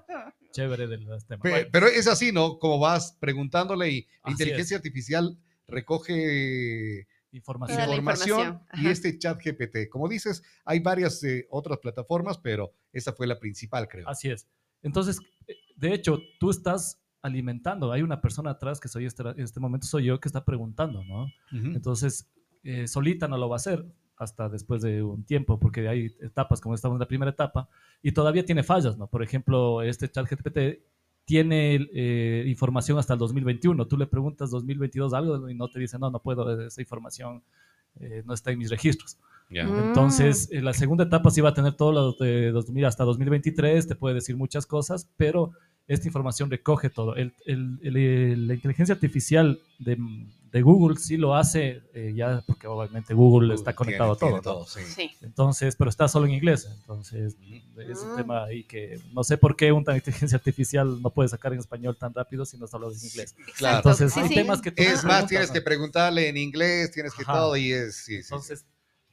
chévere 0.53 0.87
de 0.87 0.97
los 0.99 1.27
temas. 1.27 1.43
Pe- 1.43 1.50
Bueno, 1.50 1.69
Pero 1.71 1.87
es 1.87 2.07
así, 2.07 2.33
¿no? 2.33 2.59
Como 2.59 2.79
vas 2.79 3.15
preguntándole 3.21 3.91
y 3.91 4.09
la 4.25 4.31
inteligencia 4.33 4.79
artificial 4.79 5.37
recoge 5.69 7.07
información. 7.33 7.79
Toda 7.79 7.89
la 7.89 7.97
información, 7.97 8.61
y 8.75 8.89
este 8.89 9.19
chat 9.19 9.41
GPT. 9.43 9.89
Como 9.89 10.09
dices, 10.09 10.43
hay 10.65 10.81
varias 10.81 11.23
eh, 11.25 11.47
otras 11.51 11.79
plataformas, 11.79 12.39
pero 12.39 12.73
esa 12.93 13.13
fue 13.13 13.27
la 13.27 13.39
principal, 13.39 13.89
creo. 13.89 14.09
Así 14.09 14.31
es. 14.31 14.49
Entonces, 14.83 15.21
eh, 15.47 15.55
de 15.77 15.95
hecho, 15.95 16.19
tú 16.39 16.51
estás 16.51 17.01
alimentando. 17.23 17.93
Hay 17.93 18.03
una 18.03 18.21
persona 18.21 18.51
atrás 18.51 18.81
que 18.81 18.89
soy 18.89 19.07
este, 19.07 19.23
en 19.23 19.41
este 19.41 19.61
momento 19.61 19.87
soy 19.87 20.05
yo 20.05 20.21
que 20.21 20.29
está 20.29 20.45
preguntando, 20.45 21.05
¿no? 21.05 21.27
Entonces, 21.53 22.31
eh, 22.63 22.87
solita 22.89 23.29
no 23.29 23.37
lo 23.37 23.49
va 23.49 23.57
a 23.57 23.59
hacer 23.59 23.85
hasta 24.17 24.51
después 24.51 24.83
de 24.83 25.03
un 25.03 25.25
tiempo, 25.25 25.59
porque 25.59 25.89
hay 25.89 26.15
etapas, 26.21 26.61
como 26.61 26.75
estamos 26.75 26.97
en 26.97 27.01
la 27.01 27.09
primera 27.09 27.31
etapa, 27.31 27.69
y 28.03 28.13
todavía 28.13 28.45
tiene 28.45 28.63
fallas, 28.63 28.99
¿no? 28.99 29.07
Por 29.07 29.23
ejemplo, 29.23 29.83
este 29.83 30.11
chat 30.11 30.27
GPT 30.31 30.83
tiene 31.31 31.87
eh, 31.95 32.45
información 32.49 32.99
hasta 32.99 33.13
el 33.13 33.21
2021. 33.21 33.87
Tú 33.87 33.97
le 33.97 34.09
preguntas 34.09 34.51
2022 34.51 35.15
algo 35.15 35.49
y 35.49 35.55
no 35.55 35.69
te 35.69 35.79
dice, 35.79 35.97
no, 35.97 36.11
no 36.11 36.19
puedo, 36.21 36.67
esa 36.67 36.81
información 36.81 37.45
eh, 38.01 38.25
no 38.27 38.35
está 38.35 38.51
en 38.51 38.59
mis 38.59 38.69
registros. 38.69 39.17
Ya. 39.49 39.65
Mm. 39.65 39.79
Entonces, 39.91 40.49
eh, 40.51 40.61
la 40.61 40.73
segunda 40.73 41.05
etapa 41.05 41.31
sí 41.31 41.41
va 41.41 41.51
a 41.51 41.55
tener 41.55 41.75
todo 41.75 41.93
lo 41.93 42.13
de 42.15 42.51
2000 42.51 42.85
hasta 42.85 43.05
2023, 43.05 43.87
te 43.87 43.95
puede 43.95 44.17
decir 44.17 44.37
muchas 44.37 44.67
cosas, 44.67 45.09
pero 45.17 45.53
esta 45.87 46.09
información 46.09 46.51
recoge 46.51 46.91
todo. 46.91 47.15
El- 47.15 47.33
el- 47.47 47.79
el- 47.85 48.49
la 48.49 48.55
inteligencia 48.55 48.97
artificial 48.97 49.61
de, 49.79 49.99
de 50.52 50.62
Google 50.62 50.99
sí 50.99 51.16
lo 51.16 51.37
hace, 51.37 51.80
eh, 51.95 52.12
ya 52.14 52.42
porque 52.47 52.66
obviamente 52.66 53.14
Google 53.14 53.54
está 53.54 53.73
conectado 53.75 54.16
Tiene- 54.16 54.38
a 54.38 54.40
todo. 54.40 54.66
sí. 54.66 54.80
Sí. 54.85 55.11
Entonces, 55.23 55.76
pero 55.76 55.88
está 55.90 56.09
solo 56.09 56.26
en 56.26 56.33
inglés. 56.33 56.69
Entonces, 56.80 57.37
es 57.88 58.02
un 58.02 58.12
Mm. 58.12 58.16
tema 58.16 58.45
ahí 58.45 58.64
que 58.64 59.00
no 59.12 59.23
sé 59.23 59.38
por 59.38 59.54
qué 59.54 59.71
una 59.71 59.95
inteligencia 59.97 60.37
artificial 60.37 61.00
no 61.00 61.11
puede 61.11 61.28
sacar 61.28 61.52
en 61.52 61.61
español 61.61 61.97
tan 61.97 62.12
rápido 62.12 62.45
si 62.45 62.57
no 62.59 62.66
solo 62.66 62.90
en 62.90 62.99
inglés. 62.99 63.35
Claro. 63.57 63.76
Entonces, 63.78 64.12
Sí, 64.12 64.21
hay 64.21 64.28
sí. 64.28 64.35
temas 64.35 64.61
que 64.61 64.73
tú 64.73 64.83
Es 64.83 65.04
más, 65.04 65.26
tienes 65.26 65.49
¿no? 65.49 65.54
que 65.54 65.62
preguntarle 65.62 66.28
en 66.28 66.37
inglés, 66.37 66.90
tienes 66.90 67.14
que 67.14 67.23
Ajá. 67.23 67.33
todo 67.35 67.57
y 67.57 67.71
es... 67.73 67.95
Sí, 67.97 68.16
sí, 68.16 68.23
sí. 68.23 68.28
Entonces, 68.30 68.64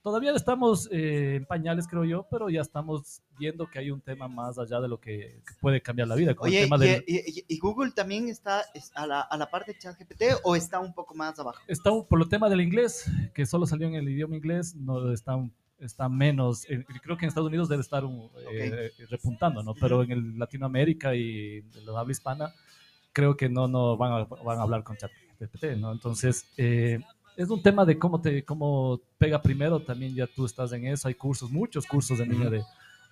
todavía 0.08 0.32
estamos 0.32 0.88
eh, 0.92 1.36
en 1.36 1.46
pañales, 1.46 1.86
creo 1.86 2.06
yo, 2.06 2.26
pero 2.32 2.50
ya 2.50 2.62
estamos 2.62 3.22
viendo 3.38 3.68
que 3.70 3.80
hay 3.80 3.92
un 3.92 4.00
tema 4.00 4.30
más 4.30 4.58
allá 4.58 4.80
de 4.80 4.88
lo 4.88 5.00
que, 5.02 5.42
que 5.46 5.54
puede 5.60 5.82
cambiar 5.82 6.08
la 6.08 6.16
vida, 6.16 6.34
Oye, 6.40 6.60
el 6.64 6.70
tema 6.70 6.78
y, 6.78 6.88
del... 6.88 7.04
y- 7.06 7.60
Google 7.60 7.92
también 7.92 8.30
está 8.30 8.62
es- 8.74 8.92
a 8.96 9.06
la, 9.06 9.20
a 9.22 9.36
la 9.38 9.50
par 9.52 9.66
de 9.66 9.78
ChatGPT 9.78 10.24
o 10.44 10.56
está 10.56 10.80
un 10.80 10.94
poco 10.94 11.14
más 11.14 11.38
abajo? 11.40 11.60
Está 11.68 11.92
un- 11.92 12.06
por 12.08 12.22
el 12.22 12.30
tema 12.30 12.50
del 12.50 12.62
inglés, 12.62 13.06
que 13.34 13.46
solo 13.46 13.66
salió 13.66 13.86
en 13.88 13.96
el 13.96 14.08
idioma 14.08 14.38
inglés, 14.38 14.74
no 14.76 15.12
está, 15.12 15.36
un- 15.36 15.52
está 15.78 16.08
menos, 16.08 16.64
eh, 16.70 16.86
creo 17.04 17.18
que 17.18 17.26
en 17.26 17.30
Estados 17.30 17.50
Unidos 17.50 17.68
debe 17.68 17.82
estar 17.82 18.06
un, 18.06 18.30
eh, 18.50 18.92
repuntando, 19.10 19.62
¿no? 19.62 19.74
Pero 19.76 20.04
en 20.04 20.12
el 20.12 20.40
Latinoamérica 20.40 21.16
y 21.16 21.64
la 21.86 22.00
habla 22.00 22.12
hispana, 22.14 22.54
creo 23.12 23.36
que 23.36 23.50
no, 23.50 23.68
no 23.68 23.98
van, 23.98 24.14
a, 24.14 24.24
van 24.24 24.60
a 24.60 24.62
hablar 24.62 24.84
con 24.84 24.96
ChatGPT, 24.96 25.76
¿no? 25.78 25.92
Entonces, 25.92 26.46
eh, 26.58 27.00
es 27.38 27.50
un 27.50 27.62
tema 27.64 27.86
de 27.86 27.98
cómo 27.98 28.20
te 28.20 28.44
cómo 28.44 29.00
pega 29.18 29.42
primero, 29.42 29.80
también 29.82 30.14
ya 30.16 30.28
tú 30.28 30.46
estás 30.46 30.72
en 30.74 30.86
eso, 30.88 31.08
hay 31.08 31.14
cursos, 31.14 31.50
muchos 31.52 31.86
cursos 31.86 32.20
en 32.20 32.30
línea 32.30 32.50
de, 32.50 32.64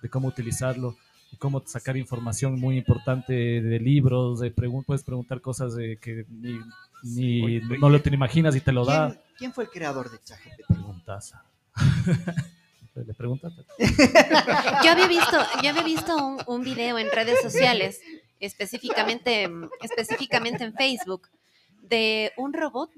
de 0.02 0.10
cómo 0.10 0.28
utilizarlo 0.28 0.96
y 1.32 1.38
cómo 1.38 1.62
sacar 1.66 1.96
información 1.98 2.60
muy 2.60 2.78
importante 2.78 3.34
de 3.34 3.80
libros, 3.80 4.40
de 4.40 4.54
pregun- 4.54 4.84
puedes 4.86 5.04
preguntar 5.04 5.42
cosas 5.42 5.76
de 5.76 5.98
que 5.98 6.26
ni, 6.30 6.60
ni- 7.04 7.44
Oye, 7.44 7.62
oye. 7.66 7.78
no 7.80 7.90
lo 7.90 8.02
te 8.02 8.14
imaginas 8.14 8.56
y 8.56 8.62
te 8.62 8.72
lo 8.72 8.84
da. 8.86 9.10
¿Quién, 9.10 9.22
quién 9.38 9.54
fue 9.54 9.64
el 9.66 9.70
creador 9.70 10.10
de 10.12 10.18
ChatGPT? 10.24 10.66
Preguntas. 10.68 11.34
¿Le 12.96 13.14
preguntas? 13.14 13.52
Yo 14.84 14.92
había 14.92 15.08
visto, 15.08 15.38
yo 15.62 15.70
había 15.70 15.84
visto 15.84 16.16
un, 16.16 16.38
un 16.48 16.64
video 16.64 16.98
en 16.98 17.12
redes 17.12 17.42
sociales, 17.42 18.00
específicamente, 18.40 19.50
específicamente 19.82 20.64
en 20.64 20.74
Facebook, 20.74 21.28
de 21.82 22.32
un 22.38 22.54
robot 22.54 22.90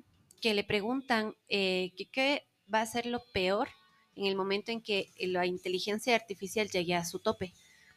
que 0.47 0.53
le 0.53 0.63
preguntan 0.63 1.35
eh, 1.49 1.91
que 1.97 2.05
qué 2.05 2.43
va 2.73 2.79
a 2.79 2.85
ser 2.85 3.05
lo 3.05 3.21
peor 3.33 3.67
en 4.15 4.27
el 4.27 4.35
momento 4.37 4.71
en 4.71 4.79
que 4.81 5.09
la 5.19 5.45
inteligencia 5.45 6.15
artificial 6.15 6.69
llegue 6.69 6.95
a 6.95 7.03
su 7.03 7.19
tope. 7.19 7.51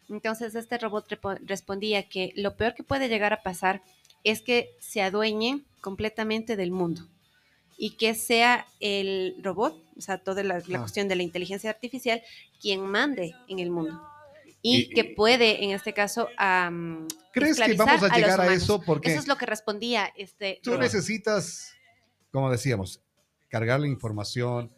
Entonces 0.09 0.57
este 0.57 0.77
robot 0.79 1.07
respondía 1.45 2.09
que 2.09 2.33
lo 2.35 2.57
peor 2.57 2.75
que 2.75 2.83
puede 2.83 3.09
llegar 3.09 3.33
a 3.33 3.43
pasar 3.45 3.83
es 4.25 4.43
que 4.43 4.69
se 4.81 5.01
adueñe 5.01 5.61
completamente 5.81 6.57
del 6.57 6.73
mundo 6.73 7.07
y 7.79 7.91
que 7.91 8.15
sea 8.17 8.67
el 8.81 9.37
robot, 9.41 9.81
o 9.97 10.01
sea, 10.01 10.19
toda 10.19 10.43
la, 10.43 10.61
la 10.67 10.79
Ah. 10.79 10.81
cuestión 10.81 11.07
de 11.07 11.15
la 11.15 11.23
inteligencia 11.23 11.71
artificial, 11.71 12.21
quien 12.61 12.81
mande 12.81 13.33
en 13.47 13.61
el 13.61 13.71
mundo. 13.71 14.03
Y, 14.61 14.77
Y- 14.81 14.89
que 14.91 15.05
puede, 15.05 15.63
en 15.65 15.71
este 15.71 15.95
caso, 15.95 16.29
am, 16.37 17.07
¿Crees 17.33 17.61
que 17.61 17.75
vamos 17.75 18.03
a 18.03 18.15
llegar 18.17 18.41
a, 18.41 18.53
eso? 18.53 18.83
Porque 18.83 19.11
Eso 19.13 19.21
es 19.21 19.29
lo 19.29 19.37
que 19.39 19.47
respondía 19.47 20.13
este 20.17 20.59
tú 20.65 20.71
robot. 20.73 20.83
necesitas, 20.83 21.73
como 22.33 22.51
decíamos, 22.51 23.01
cargarle 23.49 23.89
información, 23.89 24.71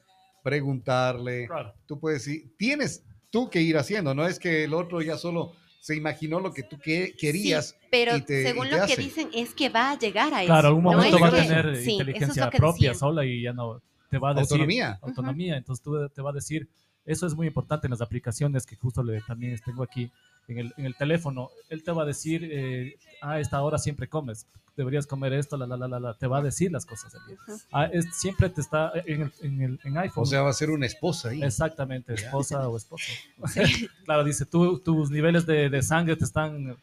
preguntarle. 0.43 1.47
Claro. 1.47 1.75
Tú 1.87 1.99
puedes 1.99 2.27
ir, 2.29 2.55
tienes 2.57 3.05
tú 3.31 3.49
que 3.49 3.61
ir 3.61 3.77
haciendo, 3.79 4.15
no 4.15 4.27
es 4.27 4.39
que 4.39 4.65
el 4.65 4.75
otro 4.75 5.01
ya 5.03 5.17
solo 5.17 5.53
se 5.81 5.97
imaginó 5.97 6.39
lo 6.39 6.53
que 6.53 6.63
tú 6.63 6.79
que- 6.79 7.15
querías. 7.19 7.71
Sí, 7.71 7.87
pero 7.91 8.17
y 8.17 8.23
te- 8.23 8.43
según 8.45 8.67
y 8.67 8.71
te 8.71 8.77
lo 8.79 8.87
que 8.87 8.97
dicen 8.97 9.31
es 9.35 9.53
que 9.55 9.69
va 9.69 9.91
a 9.93 9.99
llegar 9.99 10.33
a 10.33 10.43
eso. 10.43 10.47
Claro, 10.53 10.69
algún 10.69 10.85
No 10.85 10.93
momento 10.93 11.17
es 11.17 11.23
va 11.23 11.29
a 11.29 11.31
que- 11.33 11.37
tener 11.43 11.65
sí, 11.65 11.71
eso 11.71 11.81
es 11.81 11.89
inteligencia 11.89 12.51
propia 12.51 12.91
decían. 12.91 12.95
sola 12.95 13.25
y 13.25 13.43
ya 13.43 13.53
no 13.53 13.81
te 14.11 14.19
va 14.19 14.31
a 14.31 14.35
decir 14.35 14.53
Autonomía. 14.53 14.99
autonomía. 15.03 15.57
Entonces 15.57 15.83
tú 15.83 16.09
te 16.09 16.23
va 16.23 16.31
a 16.31 16.35
decir, 16.35 16.69
eso 17.05 17.27
es 17.27 17.35
muy 17.35 17.47
importante 17.49 17.87
en 17.87 17.91
las 17.93 18.01
aplicaciones 18.01 18.65
que 18.65 18.77
justo 18.77 19.03
le, 19.03 19.21
también 19.23 19.59
tengo 19.65 19.83
aquí 19.83 20.11
en 20.49 20.59
el, 20.59 20.75
en 20.77 20.87
el 20.87 20.95
teléfono. 20.97 21.51
Él 21.69 21.83
te 21.83 21.93
va 21.93 22.03
a 22.03 22.07
decir, 22.07 22.49
eh, 22.51 22.97
a 23.21 23.39
esta 23.41 23.63
hora 23.63 23.79
siempre 23.79 24.09
comes, 24.09 24.47
deberías 24.77 25.07
comer 25.07 25.33
esto, 25.35 25.57
la, 25.57 25.67
la, 25.67 25.77
la, 25.77 25.87
la, 25.89 26.01
la. 26.01 26.15
te 26.15 26.27
va 26.27 26.39
a 26.39 26.43
decir 26.43 26.73
las 26.73 26.87
cosas 26.87 27.13
del 27.13 27.23
día. 27.27 27.37
Ujú. 27.47 27.59
Ah, 27.73 27.87
es- 27.93 28.07
siempre 28.17 28.49
te 28.49 28.61
está 28.61 28.91
en, 29.07 29.23
el, 29.23 29.33
en, 29.43 29.61
el- 29.63 29.81
en 29.85 29.99
iPhone. 29.99 30.23
O 30.23 30.27
sea, 30.27 30.43
va 30.43 30.51
a 30.51 30.55
ser 30.55 30.71
una 30.71 30.87
esposa 30.87 31.29
ahí. 31.31 31.43
Exactamente, 31.43 32.15
esposa 32.15 32.69
o 32.69 32.77
esposo. 32.77 33.05
claro, 34.05 34.25
dice, 34.25 34.47
tú, 34.47 34.79
tus 34.79 35.11
niveles 35.11 35.45
de, 35.47 35.69
de 35.69 35.83
sangre 35.83 36.17
te 36.17 36.25
están 36.25 36.77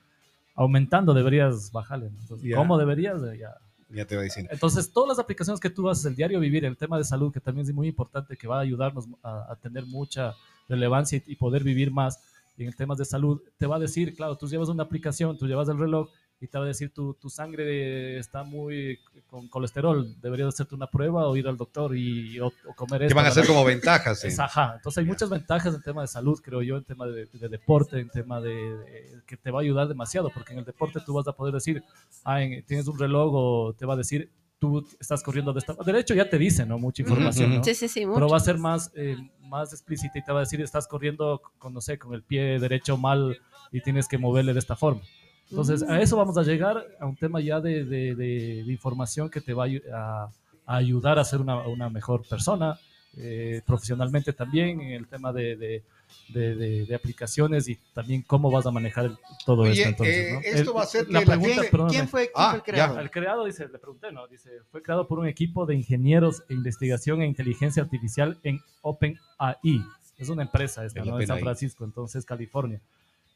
aumentando, 0.55 1.13
deberías 1.13 1.71
bajarle. 1.71 2.09
¿no? 2.11 2.19
Entonces, 2.21 2.49
Ya. 2.49 2.57
¿Cómo 2.57 2.77
deberías? 2.77 3.21
Ya. 3.37 3.55
Ya 3.91 4.05
te 4.05 4.15
va 4.15 4.21
diciendo. 4.21 4.51
Entonces, 4.53 4.91
todas 4.93 5.07
las 5.09 5.19
aplicaciones 5.19 5.59
que 5.59 5.69
tú 5.71 5.89
haces 5.89 6.05
el 6.05 6.15
diario 6.15 6.39
vivir, 6.39 6.63
el 6.63 6.77
tema 6.77 6.97
de 6.99 7.03
salud, 7.03 7.33
que 7.33 7.39
también 7.39 7.65
es 7.65 7.73
muy 7.73 7.87
importante, 7.87 8.37
que 8.37 8.47
va 8.47 8.57
a 8.57 8.61
ayudarnos 8.61 9.05
a, 9.23 9.51
a 9.51 9.55
tener 9.55 9.85
mucha 9.87 10.35
relevancia 10.67 11.17
y, 11.25 11.31
y 11.31 11.35
poder 11.35 11.63
vivir 11.63 11.89
más 11.89 12.19
en 12.63 12.69
el 12.69 12.75
temas 12.75 12.97
de 12.97 13.05
salud, 13.05 13.41
te 13.57 13.65
va 13.67 13.77
a 13.77 13.79
decir, 13.79 14.13
claro, 14.15 14.37
tú 14.37 14.47
llevas 14.47 14.69
una 14.69 14.83
aplicación, 14.83 15.37
tú 15.37 15.47
llevas 15.47 15.69
el 15.69 15.77
reloj 15.77 16.09
y 16.41 16.47
te 16.47 16.57
va 16.57 16.63
a 16.63 16.67
decir, 16.67 16.93
tu, 16.93 17.13
tu 17.15 17.29
sangre 17.29 18.17
está 18.17 18.43
muy 18.43 18.97
con 19.27 19.47
colesterol, 19.49 20.15
deberías 20.21 20.47
hacerte 20.49 20.73
una 20.73 20.87
prueba 20.87 21.27
o 21.27 21.35
ir 21.35 21.47
al 21.49 21.57
doctor 21.57 21.95
y, 21.97 22.39
o, 22.39 22.47
o 22.47 22.73
comer 22.75 22.99
Que 23.01 23.05
esto. 23.07 23.15
van 23.15 23.25
a 23.25 23.31
ser 23.31 23.45
como 23.45 23.65
ventajas. 23.65 24.21
sí. 24.21 24.27
es, 24.27 24.39
ajá. 24.39 24.73
Entonces 24.77 24.99
hay 24.99 25.05
muchas 25.05 25.29
ventajas 25.29 25.75
en 25.75 25.81
tema 25.81 26.01
de 26.01 26.07
salud, 26.07 26.39
creo 26.41 26.61
yo, 26.61 26.77
en 26.77 26.85
tema 26.85 27.05
de, 27.07 27.25
de 27.25 27.49
deporte, 27.49 27.99
en 27.99 28.09
tema 28.09 28.39
de, 28.39 28.53
de- 28.77 29.21
que 29.27 29.35
te 29.35 29.51
va 29.51 29.59
a 29.59 29.63
ayudar 29.63 29.87
demasiado, 29.89 30.29
porque 30.33 30.53
en 30.53 30.59
el 30.59 30.65
deporte 30.65 30.99
tú 31.05 31.13
vas 31.13 31.27
a 31.27 31.33
poder 31.33 31.53
decir, 31.53 31.83
ah, 32.23 32.41
en- 32.41 32.65
tienes 32.65 32.87
un 32.87 32.97
reloj 32.97 33.31
o 33.33 33.73
te 33.77 33.85
va 33.85 33.95
a 33.95 33.97
decir, 33.97 34.31
tú 34.59 34.85
estás 34.99 35.21
corriendo 35.23 35.51
de 35.53 35.59
esta... 35.59 35.73
De 35.73 35.99
hecho 35.99 36.13
ya 36.13 36.29
te 36.29 36.37
dice, 36.37 36.65
¿no? 36.65 36.77
Mucha 36.79 37.01
información. 37.01 37.55
¿no? 37.55 37.63
Sí, 37.63 37.73
sí, 37.75 37.87
sí, 37.89 38.05
Pero 38.13 38.27
va 38.29 38.37
a 38.37 38.41
ser 38.41 38.57
más, 38.57 38.91
eh, 38.95 39.15
más 39.49 39.73
explícita 39.73 40.17
y 40.19 40.23
te 40.23 40.31
va 40.31 40.39
a 40.39 40.41
decir, 40.41 40.61
estás 40.61 40.87
corriendo, 40.87 41.41
con, 41.57 41.73
no 41.73 41.81
sé, 41.81 41.97
con 41.97 42.13
el 42.13 42.21
pie 42.23 42.59
derecho 42.59 42.95
mal 42.97 43.37
y 43.71 43.81
tienes 43.81 44.07
que 44.07 44.17
moverle 44.17 44.53
de 44.53 44.59
esta 44.59 44.75
forma. 44.75 45.01
Entonces, 45.49 45.81
a 45.83 45.99
eso 45.99 46.15
vamos 46.15 46.37
a 46.37 46.43
llegar 46.43 46.85
a 46.99 47.05
un 47.07 47.15
tema 47.15 47.41
ya 47.41 47.59
de, 47.59 47.83
de- 47.83 48.13
de- 48.15 48.63
de 48.63 48.71
información 48.71 49.29
que 49.29 49.41
te 49.41 49.53
va 49.53 49.65
a 49.91 50.29
ayudar 50.67 51.17
a 51.17 51.23
ser 51.23 51.41
una, 51.41 51.67
una 51.67 51.89
mejor 51.89 52.21
persona, 52.27 52.79
eh, 53.17 53.61
profesionalmente 53.65 54.31
también, 54.33 54.79
en 54.81 54.91
el 54.91 55.07
tema 55.07 55.33
de, 55.33 55.83
de- 56.29 56.85
de- 56.85 56.95
aplicaciones 56.95 57.67
y 57.67 57.75
también 57.93 58.21
cómo 58.21 58.51
vas 58.51 58.65
a 58.65 58.71
manejar 58.71 59.05
el- 59.05 59.17
todo 59.45 59.63
Oye, 59.63 59.71
esto. 59.73 59.89
Entonces, 59.89 60.15
eh, 60.17 60.33
¿no? 60.33 60.39
esto 60.41 60.71
El- 60.71 60.77
va 60.77 60.83
a 60.83 60.85
ser 60.85 61.09
la 61.09 61.21
pregunta, 61.21 61.61
¿Quién, 61.89 62.07
fue, 62.07 62.21
quién 62.29 62.31
Ah, 62.35 62.49
fue 62.49 62.57
el 62.57 62.63
creador? 62.63 62.99
El 63.01 63.11
creado, 63.11 63.45
dice, 63.45 63.67
le 63.67 63.79
pregunté, 63.79 64.11
¿no? 64.11 64.27
Dice, 64.27 64.49
fue 64.71 64.81
creado 64.81 65.07
por 65.07 65.19
un 65.19 65.27
equipo 65.27 65.65
de 65.65 65.75
ingenieros 65.75 66.43
e 66.49 66.53
investigación 66.53 67.21
e 67.21 67.25
inteligencia 67.25 67.81
artificial 67.83 68.37
en 68.43 68.59
OpenAI. 68.81 69.83
Es 70.17 70.29
una 70.29 70.43
empresa 70.43 70.85
esta, 70.85 71.03
¿no? 71.03 71.19
En 71.19 71.27
San. 71.27 71.39
Francisco, 71.39 71.85
entonces 71.85 72.25
California. 72.25 72.81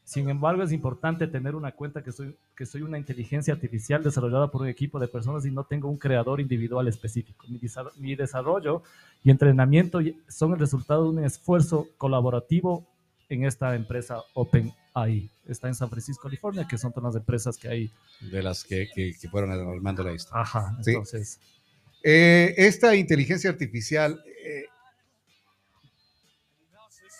Sin 0.04 0.28
embargo, 0.28 0.62
es 0.62 0.70
importante 0.72 1.26
tener 1.26 1.54
una 1.54 1.72
cuenta 1.72 2.02
que 2.02 2.12
soy, 2.12 2.36
que 2.54 2.66
soy 2.66 2.82
una 2.82 2.98
inteligencia 2.98 3.54
artificial 3.54 4.02
desarrollada 4.02 4.50
por 4.50 4.60
un 4.62 4.68
equipo 4.68 4.98
de 5.00 5.08
personas 5.08 5.46
y 5.46 5.50
no 5.50 5.64
tengo 5.64 5.88
un 5.88 5.96
creador 5.96 6.40
individual 6.42 6.86
específico. 6.88 7.46
Mi, 7.48 7.58
desa- 7.58 7.90
mi 7.96 8.14
desarrollo 8.14 8.82
y 9.22 9.30
entrenamiento 9.30 10.00
son 10.28 10.52
el 10.52 10.58
resultado 10.58 11.04
de 11.04 11.18
un 11.18 11.24
esfuerzo 11.24 11.88
colaborativo 11.96 12.86
en 13.30 13.44
esta 13.46 13.74
empresa 13.74 14.18
OpenAI. 14.34 15.30
Está 15.48 15.68
en 15.68 15.74
San 15.74 15.88
Francisco, 15.88 16.24
California, 16.24 16.66
que 16.68 16.76
son 16.76 16.92
todas 16.92 17.14
las 17.14 17.20
empresas 17.20 17.56
que 17.56 17.68
hay. 17.68 17.90
De 18.20 18.42
las 18.42 18.62
que, 18.62 18.88
que, 18.94 19.14
que 19.18 19.28
fueron 19.30 19.50
armando 19.52 20.02
la 20.04 20.12
historia. 20.12 20.42
Ajá, 20.42 20.76
Sí. 20.82 20.90
entonces... 20.90 21.40
Eh, 22.06 22.52
esta 22.58 22.94
inteligencia 22.94 23.48
artificial, 23.48 24.22
eh, 24.44 24.64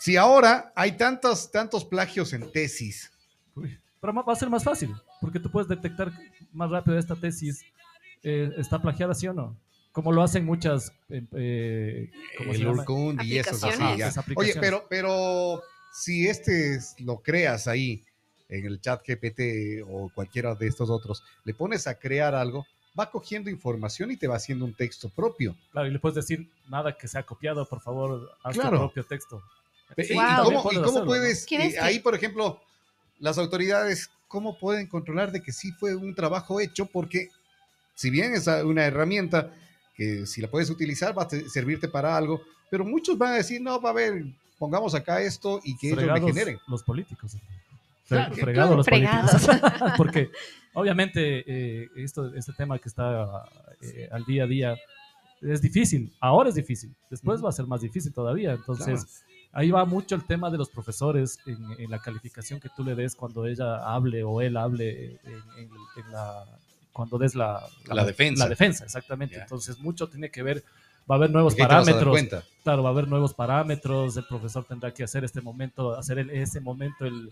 si 0.05 0.17
ahora 0.17 0.71
hay 0.75 0.91
tantos, 0.97 1.51
tantos 1.51 1.83
plagios 1.83 2.31
en 2.33 2.51
tesis, 2.51 3.11
Uy, 3.55 3.75
Pero 3.99 4.13
va 4.13 4.33
a 4.33 4.35
ser 4.35 4.51
más 4.51 4.63
fácil, 4.63 4.93
porque 5.19 5.39
tú 5.39 5.49
puedes 5.49 5.67
detectar 5.67 6.11
más 6.53 6.69
rápido 6.69 6.95
esta 6.99 7.15
tesis 7.15 7.63
eh, 8.21 8.51
está 8.57 8.79
plagiada, 8.79 9.15
sí 9.15 9.27
o 9.27 9.33
no. 9.33 9.57
Como 9.91 10.11
lo 10.11 10.21
hacen 10.21 10.45
muchas. 10.45 10.91
eh, 11.09 11.23
eh, 11.31 12.11
¿cómo 12.37 12.53
se 12.53 12.59
el? 12.61 12.67
Urkund 12.67 13.23
y 13.23 13.39
esos 13.39 13.63
así. 13.63 13.81
Ya. 13.97 14.09
Esas 14.09 14.25
Oye, 14.35 14.53
pero, 14.59 14.85
pero 14.87 15.59
si 15.91 16.27
este 16.27 16.75
es- 16.75 16.95
lo 16.99 17.17
creas 17.23 17.67
ahí 17.67 18.03
en 18.49 18.65
el 18.67 18.79
chat 18.79 19.01
GPT 19.03 19.81
o 19.89 20.11
cualquiera 20.13 20.53
de 20.53 20.67
estos 20.67 20.91
otros, 20.91 21.23
le 21.45 21.55
pones 21.55 21.87
a 21.87 21.97
crear 21.97 22.35
algo, 22.35 22.67
va 22.99 23.09
cogiendo 23.09 23.49
información 23.49 24.11
y 24.11 24.17
te 24.17 24.27
va 24.27 24.35
haciendo 24.35 24.65
un 24.65 24.75
texto 24.75 25.09
propio. 25.09 25.55
Claro, 25.71 25.87
y 25.87 25.91
le 25.91 25.97
puedes 25.99 26.15
decir 26.15 26.47
nada 26.69 26.95
que 26.95 27.07
sea 27.07 27.23
copiado, 27.23 27.67
por 27.67 27.81
favor, 27.81 28.29
haz 28.43 28.53
Claro. 28.53 28.71
tu 28.77 28.83
propio 28.83 29.03
texto. 29.05 29.41
¿Y, 29.97 30.03
Sí, 30.03 30.13
y 30.13 30.15
Wow. 30.15 30.43
cómo, 30.61 30.71
y 30.71 30.81
cómo 30.81 31.05
puedes, 31.05 31.45
bestia. 31.49 31.85
ahí 31.85 31.99
por 31.99 32.15
ejemplo, 32.15 32.59
las 33.19 33.37
autoridades, 33.37 34.09
cómo 34.27 34.57
pueden 34.57 34.87
controlar 34.87 35.31
de 35.31 35.41
que 35.41 35.51
sí 35.51 35.71
fue 35.73 35.95
un 35.95 36.13
trabajo 36.15 36.59
hecho? 36.59 36.85
Porque 36.85 37.29
si 37.93 38.09
bien 38.09 38.33
es 38.33 38.47
una 38.47 38.85
herramienta, 38.85 39.51
que 39.95 40.25
si 40.25 40.41
la 40.41 40.49
puedes 40.49 40.69
utilizar 40.69 41.17
va 41.17 41.23
a 41.23 41.27
te- 41.27 41.47
servirte 41.49 41.87
para 41.87 42.17
algo, 42.17 42.41
pero 42.69 42.83
muchos 42.83 43.17
van 43.17 43.33
a 43.33 43.35
decir, 43.35 43.61
no, 43.61 43.79
va 43.79 43.91
a 43.91 43.93
ver, 43.93 44.25
pongamos 44.59 44.93
acá 44.95 45.21
esto 45.21 45.61
y 45.63 45.77
que 45.77 45.87
ellos 45.87 45.97
me 45.97 46.03
fregados 46.03 46.29
generen. 46.33 46.59
los 46.67 46.83
políticos. 46.83 47.37
Claro, 48.07 48.35
Fre- 48.35 48.41
fregados 48.41 48.75
los 48.77 48.85
Fregados. 48.85 49.45
políticos. 49.45 49.91
Porque 49.97 50.29
obviamente 50.73 51.43
eh, 51.47 51.89
esto, 51.95 52.33
este 52.35 52.51
tema 52.53 52.77
que 52.79 52.89
está 52.89 53.45
eh, 53.81 54.09
al 54.11 54.25
día 54.25 54.43
a 54.43 54.47
día 54.47 54.77
es 55.41 55.61
difícil. 55.61 56.11
Ahora 56.19 56.49
es 56.49 56.55
difícil. 56.55 56.93
Después 57.09 57.43
va 57.43 57.49
a 57.49 57.53
ser 57.53 57.65
más 57.65 57.81
difícil 57.81 58.13
todavía. 58.13 58.51
Entonces, 58.53 59.05
Claro. 59.05 59.34
Ahí 59.55 59.71
va 59.71 59.83
mucho 59.85 60.13
el 60.15 60.23
tema 60.25 60.51
de 60.51 60.57
los 60.59 60.69
profesores 60.69 61.39
en, 61.47 61.57
en 61.79 61.89
la 61.89 61.99
calificación 61.99 62.59
que 62.59 62.69
tú 62.75 62.83
le 62.83 62.93
des 62.93 63.15
cuando 63.15 63.47
ella 63.47 63.77
hable 63.91 64.23
o 64.23 64.39
él 64.41 64.55
hable 64.57 65.13
en, 65.23 65.41
en- 65.57 65.69
en 66.05 66.11
la 66.11 66.45
cuando 66.93 67.17
des 67.17 67.33
la, 67.35 67.61
La 67.87 68.05
defensa. 68.05 68.43
La 68.45 68.49
defensa, 68.49 68.83
exactamente. 68.85 69.35
Entonces, 69.41 69.79
mucho 69.79 70.07
tiene 70.07 70.29
que 70.31 70.41
ver, 70.43 70.63
va 71.09 71.15
a 71.15 71.17
haber 71.17 71.29
nuevos 71.31 71.53
parámetros. 71.67 72.03
Claro, 72.63 72.83
va 72.83 72.89
a 72.89 72.91
haber 72.93 73.07
nuevos 73.09 73.33
parámetros, 73.33 74.15
el 74.15 74.25
profesor 74.25 74.63
tendrá 74.63 74.93
que 74.93 75.03
hacer 75.03 75.23
este 75.25 75.41
momento, 75.41 75.93
hacer 75.97 76.19
el- 76.19 76.29
ese 76.29 76.61
momento, 76.61 77.03
el 77.05 77.29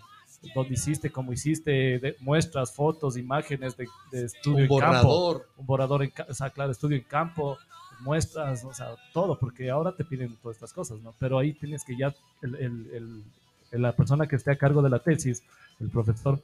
dónde 0.54 0.74
hiciste, 0.74 1.10
cómo 1.12 1.32
hiciste, 1.32 1.72
de- 2.00 2.16
muestras, 2.20 2.74
fotos, 2.74 3.16
imágenes 3.16 3.78
de, 3.78 3.88
de 4.12 4.26
estudio 4.26 4.58
Un 4.58 4.62
en 4.64 4.68
campo, 4.80 5.08
borrador. 5.08 5.48
un 5.56 5.66
borrador 5.66 6.04
en 6.04 6.10
ca- 6.10 6.28
o 6.30 6.34
sea, 6.34 6.50
claro, 6.50 6.72
estudio 6.74 6.98
en 6.98 7.04
campo, 7.04 7.58
muestras, 8.04 8.64
o 8.66 8.74
sea, 8.74 8.90
todo, 9.14 9.38
porque 9.40 9.70
ahora 9.70 9.96
te 9.96 10.04
piden 10.04 10.36
todas 10.42 10.58
estas 10.58 10.74
cosas, 10.74 11.00
¿no? 11.02 11.14
Pero 11.20 11.40
ahí 11.40 11.54
tienes 11.54 11.84
que 11.84 11.96
ya, 11.98 12.14
el, 12.42 12.56
el- 12.56 12.90
el- 12.94 13.24
el- 13.72 13.82
la 13.82 13.96
persona 13.96 14.28
que 14.28 14.36
esté 14.36 14.52
a 14.52 14.58
cargo 14.58 14.82
de 14.82 14.90
la 14.90 15.00
tesis, 15.00 15.44
el 15.80 15.90
profesor, 15.90 16.40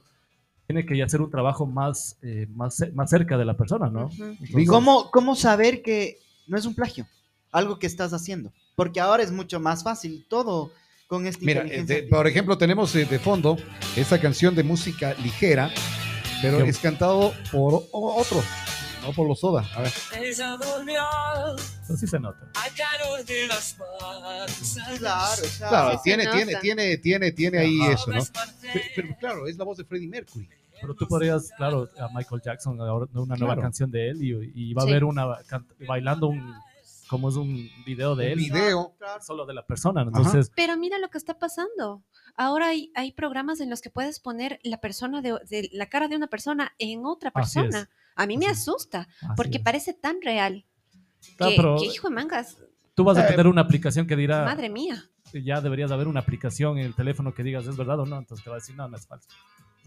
tiene 0.66 0.86
que 0.86 0.96
ya 0.96 1.04
hacer 1.04 1.20
un 1.20 1.30
trabajo 1.30 1.66
más, 1.66 2.16
eh, 2.22 2.46
más, 2.54 2.82
más 2.94 3.10
cerca 3.10 3.36
de 3.36 3.44
la 3.44 3.54
persona, 3.54 3.88
¿no? 3.90 4.10
Entonces, 4.12 4.68
¿Cómo, 4.68 5.10
¿Cómo 5.10 5.34
saber 5.36 5.82
que 5.82 6.18
no 6.46 6.56
es 6.56 6.64
un 6.64 6.74
plagio? 6.74 7.06
Algo 7.52 7.78
que 7.78 7.86
estás 7.86 8.12
haciendo. 8.12 8.52
Porque 8.76 9.00
ahora 9.00 9.22
es 9.22 9.32
mucho 9.32 9.58
más 9.60 9.82
fácil 9.82 10.24
todo 10.28 10.70
con 11.08 11.26
esta 11.26 11.44
Mira, 11.44 11.62
eh, 11.66 11.82
de- 11.84 12.02
por 12.04 12.26
ejemplo, 12.28 12.56
tenemos 12.56 12.94
eh, 12.94 13.04
de 13.04 13.18
fondo 13.18 13.56
esta 13.96 14.20
canción 14.20 14.54
de 14.54 14.62
música 14.62 15.14
ligera, 15.14 15.70
pero 16.40 16.58
Qué- 16.58 16.68
es 16.70 16.78
cantado 16.78 17.32
por 17.50 17.82
otro, 17.92 18.40
no 19.02 19.12
por 19.12 19.26
los 19.28 19.40
Soda. 19.40 19.64
A 19.74 19.82
ver. 19.82 19.92
Ella 20.20 20.56
durmió, 20.56 21.02
sí 21.98 22.06
se 22.06 22.18
nota. 22.20 22.50
a 22.54 23.22
de 23.24 23.46
las. 23.48 23.74
Claro, 23.74 25.42
claro. 25.58 25.68
Claro, 25.68 25.92
sí 25.92 25.98
tiene, 26.04 26.26
tiene, 26.26 26.56
tiene, 26.56 26.96
tiene, 26.98 27.32
tiene 27.32 27.58
ahí 27.58 27.80
Ajá. 27.82 27.92
eso, 27.92 28.10
¿no? 28.10 28.20
Pe- 28.72 28.82
Pero, 28.96 29.16
claro, 29.18 29.46
es 29.46 29.56
la 29.56 29.64
voz 29.64 29.78
de 29.78 29.84
Freddie 29.84 30.08
Mercury. 30.08 30.48
Pero 30.80 30.94
tú 30.94 31.06
podrías, 31.06 31.50
claro, 31.56 31.88
a 31.98 32.08
Michael 32.14 32.40
Jackson, 32.42 32.80
ahora 32.80 33.06
una 33.12 33.36
nueva 33.36 33.54
Claro. 33.54 33.62
canción 33.62 33.90
de 33.90 34.08
él 34.10 34.22
y, 34.22 34.52
y 34.70 34.74
va 34.74 34.82
a 34.82 34.86
Sí. 34.86 34.90
haber 34.90 35.04
una 35.04 35.26
can- 35.46 35.66
bailando 35.86 36.28
un, 36.28 36.54
como 37.08 37.28
es 37.28 37.36
un 37.36 37.68
video 37.84 38.16
de 38.16 38.26
Un 38.26 38.32
él, 38.32 38.38
video. 38.38 38.94
solo 39.20 39.44
de 39.44 39.52
la 39.54 39.66
persona. 39.66 40.02
Entonces, 40.02 40.50
Pero 40.56 40.76
mira 40.78 40.98
lo 40.98 41.10
que 41.10 41.18
está 41.18 41.38
pasando. 41.38 42.02
Ahora 42.36 42.68
hay, 42.68 42.90
hay 42.94 43.12
programas 43.12 43.60
en 43.60 43.68
los 43.68 43.82
que 43.82 43.90
puedes 43.90 44.20
poner 44.20 44.58
la 44.62 44.80
persona 44.80 45.20
de, 45.20 45.36
de- 45.50 45.68
la 45.72 45.86
cara 45.90 46.08
de 46.08 46.16
una 46.16 46.28
persona 46.28 46.72
en 46.78 47.04
otra 47.04 47.30
Así 47.34 47.58
es. 47.58 47.64
persona. 47.66 47.90
A 48.16 48.26
mí 48.26 48.36
me 48.38 48.46
asusta 48.46 49.08
así 49.20 49.32
porque 49.36 49.58
es. 49.58 49.62
parece 49.64 49.94
tan 49.94 50.20
real 50.22 50.64
Claro, 51.36 51.50
que, 51.52 51.56
pero 51.56 51.76
que, 51.78 51.86
hijo 51.86 52.08
de 52.08 52.14
mangas, 52.14 52.56
tú 52.94 53.04
vas 53.04 53.18
a 53.18 53.24
Eh, 53.24 53.28
tener 53.30 53.46
una 53.46 53.62
aplicación 53.62 54.06
que 54.06 54.16
dirá, 54.16 54.44
madre 54.44 54.68
mía. 54.70 55.04
ya 55.32 55.60
deberías 55.60 55.90
haber 55.90 56.08
una 56.08 56.20
aplicación 56.20 56.78
en 56.78 56.86
el 56.86 56.94
teléfono 56.94 57.34
que 57.34 57.42
digas, 57.42 57.66
¿es 57.66 57.76
verdad 57.76 58.00
o 58.00 58.06
no? 58.06 58.18
Entonces 58.18 58.42
te 58.44 58.50
va 58.50 58.56
a 58.56 58.58
decir, 58.60 58.74
no, 58.76 58.88
no 58.88 58.96
es 58.96 59.06
falso. 59.06 59.28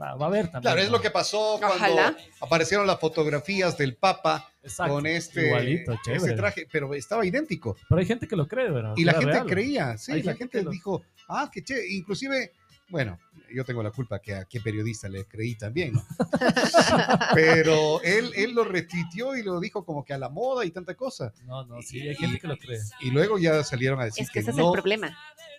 Va 0.01 0.09
a 0.09 0.25
haber 0.25 0.45
también. 0.45 0.61
Claro, 0.63 0.81
es 0.81 0.87
¿no? 0.89 0.97
lo 0.97 1.01
que 1.01 1.11
pasó 1.11 1.57
cuando 1.59 1.75
Ojalá. 1.93 2.17
aparecieron 2.41 2.87
las 2.87 2.99
fotografías 2.99 3.77
del 3.77 3.95
Papa 3.95 4.49
Exacto, 4.63 4.93
con 4.93 5.05
este, 5.05 5.45
Igualito, 5.45 5.93
este 6.07 6.33
traje, 6.33 6.67
pero 6.71 6.93
estaba 6.95 7.23
idéntico. 7.25 7.75
Pero 7.87 7.99
hay 7.99 8.07
gente 8.07 8.27
que 8.27 8.35
lo 8.35 8.47
cree, 8.47 8.71
¿verdad? 8.71 8.93
Y 8.97 9.03
la 9.03 9.13
gente 9.13 9.33
real. 9.33 9.45
creía, 9.47 9.97
sí, 9.99 10.11
Hay 10.13 10.23
la 10.23 10.31
gente 10.33 10.39
gente 10.43 10.57
que 10.59 10.63
lo- 10.65 10.71
dijo, 10.71 11.03
ah, 11.27 11.49
qué 11.53 11.63
che, 11.63 11.75
inclusive, 11.93 12.53
bueno, 12.89 13.19
yo 13.53 13.63
tengo 13.65 13.83
la 13.83 13.91
culpa 13.91 14.19
que 14.19 14.35
a 14.35 14.45
qué 14.45 14.59
periodista 14.61 15.07
le 15.09 15.25
creí 15.25 15.55
también, 15.55 15.93
¿no? 15.93 16.05
Pero 17.33 18.01
él, 18.01 18.31
él 18.35 18.53
lo 18.53 18.63
retuiteó 18.63 19.35
y 19.35 19.43
lo 19.43 19.59
dijo 19.59 19.85
como 19.85 20.03
que 20.03 20.13
a 20.13 20.17
la 20.17 20.29
moda 20.29 20.65
y 20.65 20.71
tanta 20.71 20.95
cosa. 20.95 21.33
No, 21.45 21.65
no, 21.65 21.81
sí, 21.81 22.01
hay 22.01 22.15
gente 22.15 22.39
que 22.39 22.47
lo 22.47 22.57
cree. 22.57 22.79
Y 23.01 23.11
luego 23.11 23.37
ya 23.37 23.63
salieron 23.63 23.99
a 24.01 24.05
decir 24.05 24.23
Es 24.23 24.29
que 24.29 24.33
que, 24.35 24.39
ese 24.41 24.51
es 24.51 24.57
no, 24.57 24.73
el 24.73 24.81
problema. 24.81 25.17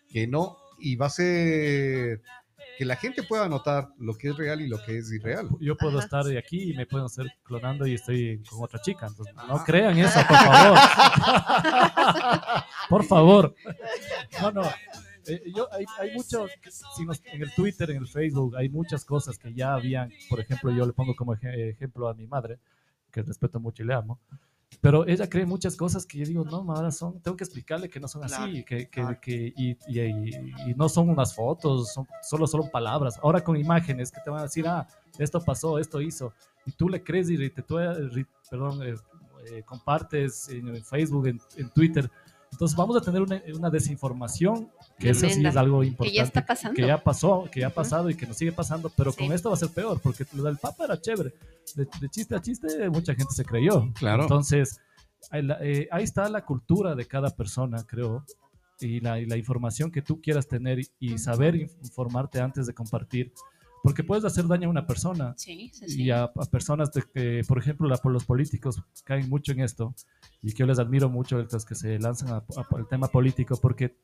que 0.09 0.27
no, 0.27 0.57
y 0.79 0.97
va 0.97 1.07
a 1.07 1.11
ser 1.11 2.21
que 2.77 2.85
la 2.85 2.97
gente 2.97 3.23
pueda 3.23 3.49
notar 3.49 3.89
lo 3.99 4.15
que 4.17 4.31
es 4.31 4.37
real 4.37 4.61
y 4.61 4.67
lo 4.69 4.83
que 4.85 4.99
es 4.99 5.13
irreal. 5.13 5.49
Yo 5.61 5.77
puedo 5.77 5.99
Ajá. 5.99 6.05
estar 6.07 6.25
de 6.25 6.39
aquí 6.39 6.73
y 6.73 6.77
me 6.77 6.87
pueden 6.87 7.07
estar 7.07 7.25
clonando 7.45 7.87
y 7.87 7.95
estoy 7.95 8.43
con 8.51 8.65
otra 8.65 8.81
chica. 8.83 9.07
Entonces, 9.07 9.33
no 9.35 9.55
Ajá. 9.55 9.65
crean 9.65 9.97
eso, 9.97 10.19
por 10.27 10.37
favor. 10.37 10.79
por 12.89 13.05
favor. 13.05 13.55
No, 14.41 14.51
no. 14.51 14.63
Eh, 15.27 15.43
yo, 15.55 15.69
hay, 15.73 15.85
hay 15.99 16.15
mucho, 16.15 16.47
si 16.97 17.05
nos- 17.05 17.23
en 17.27 17.43
el 17.43 17.55
Twitter, 17.55 17.91
en 17.91 17.99
el 17.99 18.07
Facebook, 18.09 18.57
hay 18.57 18.69
muchas 18.69 19.05
cosas 19.05 19.39
que 19.39 19.53
ya 19.55 19.75
habían, 19.75 20.11
por 20.29 20.41
ejemplo, 20.41 20.71
yo 20.71 20.87
le 20.87 20.93
pongo 20.93 21.15
como 21.17 21.35
eje- 21.35 21.71
ejemplo 21.71 22.09
a 22.09 22.15
mi 22.15 22.27
madre, 22.27 22.59
que 23.11 23.23
respeto 23.23 23.61
mucho 23.61 23.83
y 23.83 23.87
le 23.87 23.95
amo, 23.95 24.19
pero 24.81 25.07
ella 25.07 25.29
cree 25.31 25.47
muchas 25.47 25.77
cosas 25.77 26.05
que 26.05 26.19
yo 26.19 26.27
digo, 26.27 26.45
no, 26.45 26.57
ahora 26.75 26.91
son, 26.91 27.21
tengo 27.21 27.37
que 27.37 27.45
explicarle 27.45 27.89
que 27.89 28.01
no 28.01 28.09
son 28.09 28.25
así, 28.25 28.35
Claro, 28.35 28.53
que, 28.53 28.65
que, 28.65 28.89
claro. 28.89 29.19
que- 29.21 29.53
y, 29.57 29.71
y- 29.87 30.01
y- 30.01 30.71
y 30.71 30.75
no 30.75 30.89
son 30.89 31.09
unas 31.09 31.35
fotos, 31.35 31.93
son 31.93 32.07
solo, 32.23 32.47
solo 32.47 32.69
palabras. 32.71 33.19
Ahora 33.23 33.43
con 33.43 33.57
imágenes 33.57 34.11
que 34.11 34.21
te 34.21 34.31
van 34.31 34.41
a 34.41 34.43
decir, 34.45 34.67
ah, 34.67 34.87
esto 35.19 35.41
pasó, 35.41 35.79
esto 35.79 36.01
hizo, 36.01 36.33
y 36.67 36.73
tú 36.73 36.89
le 36.89 37.03
crees 37.05 37.31
y 37.31 37.51
te, 37.51 37.63
tú, 37.63 37.79
eh, 37.79 38.27
perdón, 38.51 38.83
eh, 38.83 38.95
eh, 39.51 39.63
compartes 39.65 40.49
en, 40.49 40.69
en 40.69 40.85
Facebook, 40.85 41.29
en, 41.29 41.41
en 41.57 41.71
Twitter. 41.71 42.11
Entonces 42.55 42.77
vamos 42.77 42.97
a 42.97 43.01
tener 43.01 43.21
una, 43.21 43.43
una 43.55 43.69
desinformación, 43.71 44.69
que 44.99 45.11
eso 45.11 45.29
sí 45.29 45.45
es 45.45 45.57
algo 45.57 45.81
Que 45.81 45.87
importante. 45.89 46.17
ya 46.17 46.23
está 46.23 46.47
pasando. 46.47 46.75
que 46.77 46.87
ya 46.87 47.03
pasó, 47.03 47.49
que 47.51 47.61
ya 47.61 47.67
ha 47.67 47.71
pasado 47.71 48.09
y 48.11 48.15
que 48.15 48.27
nos 48.27 48.37
sigue 48.37 48.53
pasando, 48.53 48.91
pero 48.97 49.11
Sí. 49.13 49.19
con 49.25 49.33
esto 49.35 49.49
va 49.51 49.55
a 49.57 49.59
ser 49.59 49.71
peor, 49.71 50.01
porque 50.01 50.25
lo 50.35 50.45
del 50.45 50.57
Papa 50.59 50.85
era 50.85 51.01
chévere. 51.01 51.35
De, 51.75 51.87
de 52.01 52.09
chiste 52.09 52.35
a 52.37 52.41
chiste, 52.41 52.89
mucha 52.91 53.15
gente 53.15 53.35
se 53.35 53.45
creyó. 53.45 53.93
Claro. 53.95 54.23
Entonces, 54.23 54.79
ahí, 55.31 55.47
eh, 55.61 55.89
ahí 55.91 56.05
está 56.05 56.29
la 56.29 56.45
cultura 56.45 56.95
de 56.95 57.07
cada 57.07 57.31
persona, 57.31 57.83
creo, 57.87 58.25
y 58.81 59.01
la, 59.01 59.19
y 59.21 59.27
la 59.27 59.37
información 59.37 59.91
que 59.91 60.03
tú 60.03 60.21
quieras 60.21 60.47
tener 60.47 60.79
y, 60.81 60.89
y 61.01 61.19
saber 61.19 61.55
inf- 61.55 61.73
informarte 61.83 62.41
antes 62.41 62.67
de 62.67 62.75
compartir, 62.75 63.33
porque 63.85 64.03
puedes 64.03 64.25
hacer 64.25 64.47
daño 64.49 64.67
a 64.67 64.71
una 64.71 64.87
persona 64.87 65.35
Sí, 65.37 65.71
sí, 65.75 65.89
sí. 65.89 66.03
y 66.05 66.11
a, 66.11 66.25
a 66.25 66.45
personas 66.51 66.91
de 66.93 67.03
que, 67.03 67.43
por 67.47 67.59
ejemplo, 67.59 67.87
la, 67.87 67.99
por 67.99 68.11
los 68.13 68.25
políticos 68.25 68.83
caen 69.05 69.29
mucho 69.29 69.53
en 69.53 69.61
esto 69.61 69.95
y 70.43 70.53
que 70.53 70.61
yo 70.61 70.67
les 70.67 70.79
admiro 70.79 71.11
mucho 71.11 71.37
los 71.39 71.65
que 71.67 71.75
se 71.75 71.99
lanzan 71.99 72.31
a- 72.31 72.37
a- 72.57 72.77
al 72.77 72.89
tema 72.89 73.09
político 73.09 73.57
porque 73.61 73.95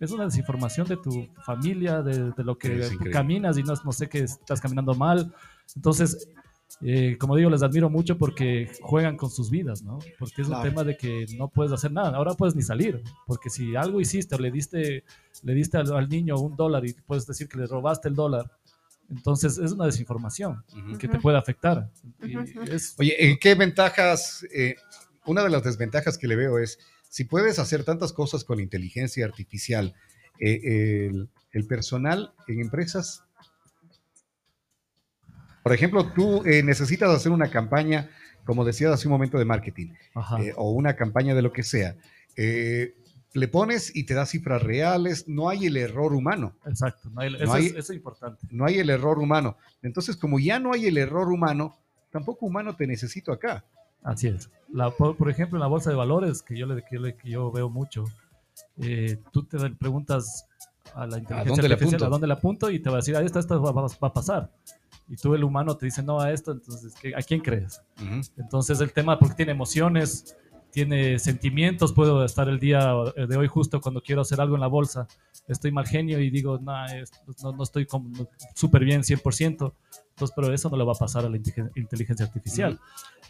es 0.00 0.10
una 0.10 0.24
desinformación 0.24 0.88
de 0.88 0.96
tu 0.96 1.28
familia, 1.46 2.02
de, 2.02 2.32
de 2.32 2.44
lo 2.44 2.58
que 2.58 2.80
tú 2.98 3.10
caminas 3.12 3.56
y 3.58 3.62
no, 3.62 3.74
no 3.84 3.92
sé 3.92 4.08
que 4.08 4.18
estás 4.24 4.60
caminando 4.60 4.92
mal. 4.94 5.32
Entonces, 5.76 6.28
eh, 6.82 7.16
como 7.18 7.34
digo, 7.36 7.48
les 7.48 7.62
admiro 7.62 7.88
mucho 7.88 8.18
porque 8.18 8.70
juegan 8.82 9.16
con 9.16 9.30
sus 9.30 9.50
vidas, 9.50 9.82
¿no? 9.82 9.98
Porque 10.18 10.42
es 10.42 10.48
Claro. 10.48 10.62
un 10.64 10.68
tema 10.68 10.84
de 10.84 10.96
que 10.96 11.26
no 11.38 11.48
puedes 11.48 11.72
hacer 11.72 11.92
nada, 11.92 12.16
ahora 12.16 12.34
puedes 12.34 12.54
ni 12.56 12.62
salir, 12.62 13.02
porque 13.26 13.50
si 13.50 13.74
algo 13.76 14.00
hiciste 14.00 14.34
o 14.34 14.38
le 14.38 14.50
diste, 14.50 15.04
le 15.44 15.54
diste 15.54 15.76
al, 15.78 15.92
al 15.94 16.08
niño 16.08 16.38
un 16.40 16.56
dólar 16.56 16.84
y 16.84 16.92
puedes 16.92 17.24
decir 17.26 17.48
que 17.48 17.58
le 17.58 17.66
robaste 17.66 18.08
el 18.08 18.14
dólar, 18.16 18.50
entonces 19.10 19.58
es 19.58 19.72
una 19.72 19.86
desinformación 19.86 20.62
que 20.98 21.08
te 21.08 21.18
puede 21.18 21.38
afectar. 21.38 21.90
Y 22.22 22.36
Ujú, 22.36 22.60
ujú. 22.60 22.72
es- 22.72 22.94
Oye, 22.98 23.16
¿en 23.30 23.38
¿qué 23.38 23.54
ventajas? 23.54 24.44
eh, 24.54 24.76
una 25.24 25.42
de 25.42 25.50
las 25.50 25.62
desventajas 25.62 26.16
que 26.18 26.26
le 26.26 26.36
veo 26.36 26.58
es, 26.58 26.78
si 27.08 27.24
puedes 27.24 27.58
hacer 27.58 27.84
tantas 27.84 28.12
cosas 28.12 28.44
con 28.44 28.60
inteligencia 28.60 29.24
artificial, 29.24 29.94
eh, 30.40 31.08
el, 31.08 31.28
el 31.52 31.66
personal 31.66 32.32
en 32.46 32.60
empresas, 32.60 33.24
por 35.62 35.72
ejemplo, 35.72 36.12
tú 36.12 36.44
eh, 36.46 36.62
necesitas 36.62 37.10
hacer 37.10 37.32
una 37.32 37.50
campaña, 37.50 38.08
como 38.44 38.64
decías 38.64 38.92
hace 38.92 39.08
un 39.08 39.12
momento, 39.12 39.38
de 39.38 39.44
marketing, 39.44 39.88
ajá. 40.14 40.40
eh, 40.42 40.52
o 40.56 40.70
una 40.70 40.96
campaña 40.96 41.34
de 41.34 41.42
lo 41.42 41.52
que 41.52 41.62
sea. 41.62 41.96
Le 43.34 43.48
pones 43.48 43.94
y 43.94 44.04
te 44.04 44.14
da 44.14 44.26
cifras 44.26 44.62
reales, 44.62 45.28
no 45.28 45.48
hay 45.48 45.66
el 45.66 45.76
error 45.76 46.12
humano. 46.14 46.54
Exacto, 46.66 47.10
no 47.10 47.20
hay- 47.20 47.30
no 47.30 47.36
eso, 47.38 47.52
hay- 47.52 47.66
es, 47.66 47.72
eso 47.74 47.92
es 47.92 47.96
importante. 47.96 48.46
no 48.50 48.64
hay 48.64 48.78
el 48.78 48.90
error 48.90 49.18
humano. 49.18 49.56
Entonces, 49.82 50.16
como 50.16 50.38
ya 50.38 50.58
no 50.58 50.72
hay 50.72 50.86
el 50.86 50.96
error 50.98 51.28
humano, 51.30 51.76
tampoco 52.10 52.46
humano 52.46 52.74
te 52.74 52.86
necesito 52.86 53.32
acá. 53.32 53.64
Así 54.02 54.28
es. 54.28 54.50
La, 54.72 54.90
por, 54.90 55.16
por 55.16 55.28
ejemplo, 55.30 55.56
en 55.58 55.60
la 55.60 55.66
bolsa 55.66 55.90
de 55.90 55.96
valores, 55.96 56.42
que 56.42 56.56
yo, 56.56 56.66
le, 56.66 56.82
que 56.82 56.96
yo, 56.96 57.00
le- 57.00 57.16
que 57.16 57.30
yo 57.30 57.50
veo 57.52 57.68
mucho, 57.68 58.04
eh, 58.78 59.18
tú 59.32 59.42
te 59.44 59.58
preguntas 59.70 60.46
a 60.94 61.06
la 61.06 61.18
inteligencia 61.18 61.44
dónde 61.44 61.68
le 61.68 61.74
artificial 61.74 62.02
a 62.04 62.08
dónde 62.08 62.26
le 62.26 62.32
apunto 62.32 62.70
y 62.70 62.78
te 62.80 62.88
va 62.88 62.96
a 62.96 63.00
decir, 63.00 63.14
a 63.16 63.20
esto, 63.22 63.38
esto 63.38 63.60
va, 63.60 63.72
va- 63.72 63.82
va 64.02 64.08
a 64.08 64.12
pasar. 64.12 64.50
Y 65.10 65.16
tú, 65.16 65.34
el 65.34 65.42
humano, 65.44 65.76
te 65.76 65.86
dice 65.86 66.02
no 66.02 66.20
a 66.20 66.32
esto, 66.32 66.52
entonces, 66.52 66.94
¿qué- 67.00 67.14
¿a 67.14 67.22
quién 67.22 67.40
crees? 67.40 67.80
Entonces, 68.36 68.80
el 68.80 68.92
tema, 68.92 69.18
porque 69.18 69.34
tiene 69.36 69.52
emociones, 69.52 70.36
tiene 70.70 71.18
sentimientos, 71.18 71.92
puedo 71.92 72.24
estar 72.24 72.48
el 72.48 72.58
día 72.58 72.94
de 73.16 73.36
hoy 73.36 73.48
justo 73.48 73.80
cuando 73.80 74.00
quiero 74.02 74.22
hacer 74.22 74.40
algo 74.40 74.54
en 74.54 74.60
la 74.60 74.66
bolsa, 74.66 75.06
estoy 75.48 75.72
mal 75.72 75.86
genio 75.86 76.20
y 76.20 76.30
digo, 76.30 76.58
"Nah, 76.58 76.86
es- 76.86 77.10
no, 77.42 77.52
no 77.52 77.62
estoy 77.62 77.86
súper 78.54 78.84
bien 78.84 79.02
100%, 79.04 79.74
Entonces, 80.18 80.34
pero 80.34 80.52
eso 80.52 80.68
no 80.68 80.76
le 80.76 80.82
va 80.84 80.92
a 80.94 80.96
pasar 80.96 81.24
a 81.24 81.28
la 81.28 81.36
inteligen- 81.36 81.70
inteligencia 81.76 82.26
artificial. 82.26 82.76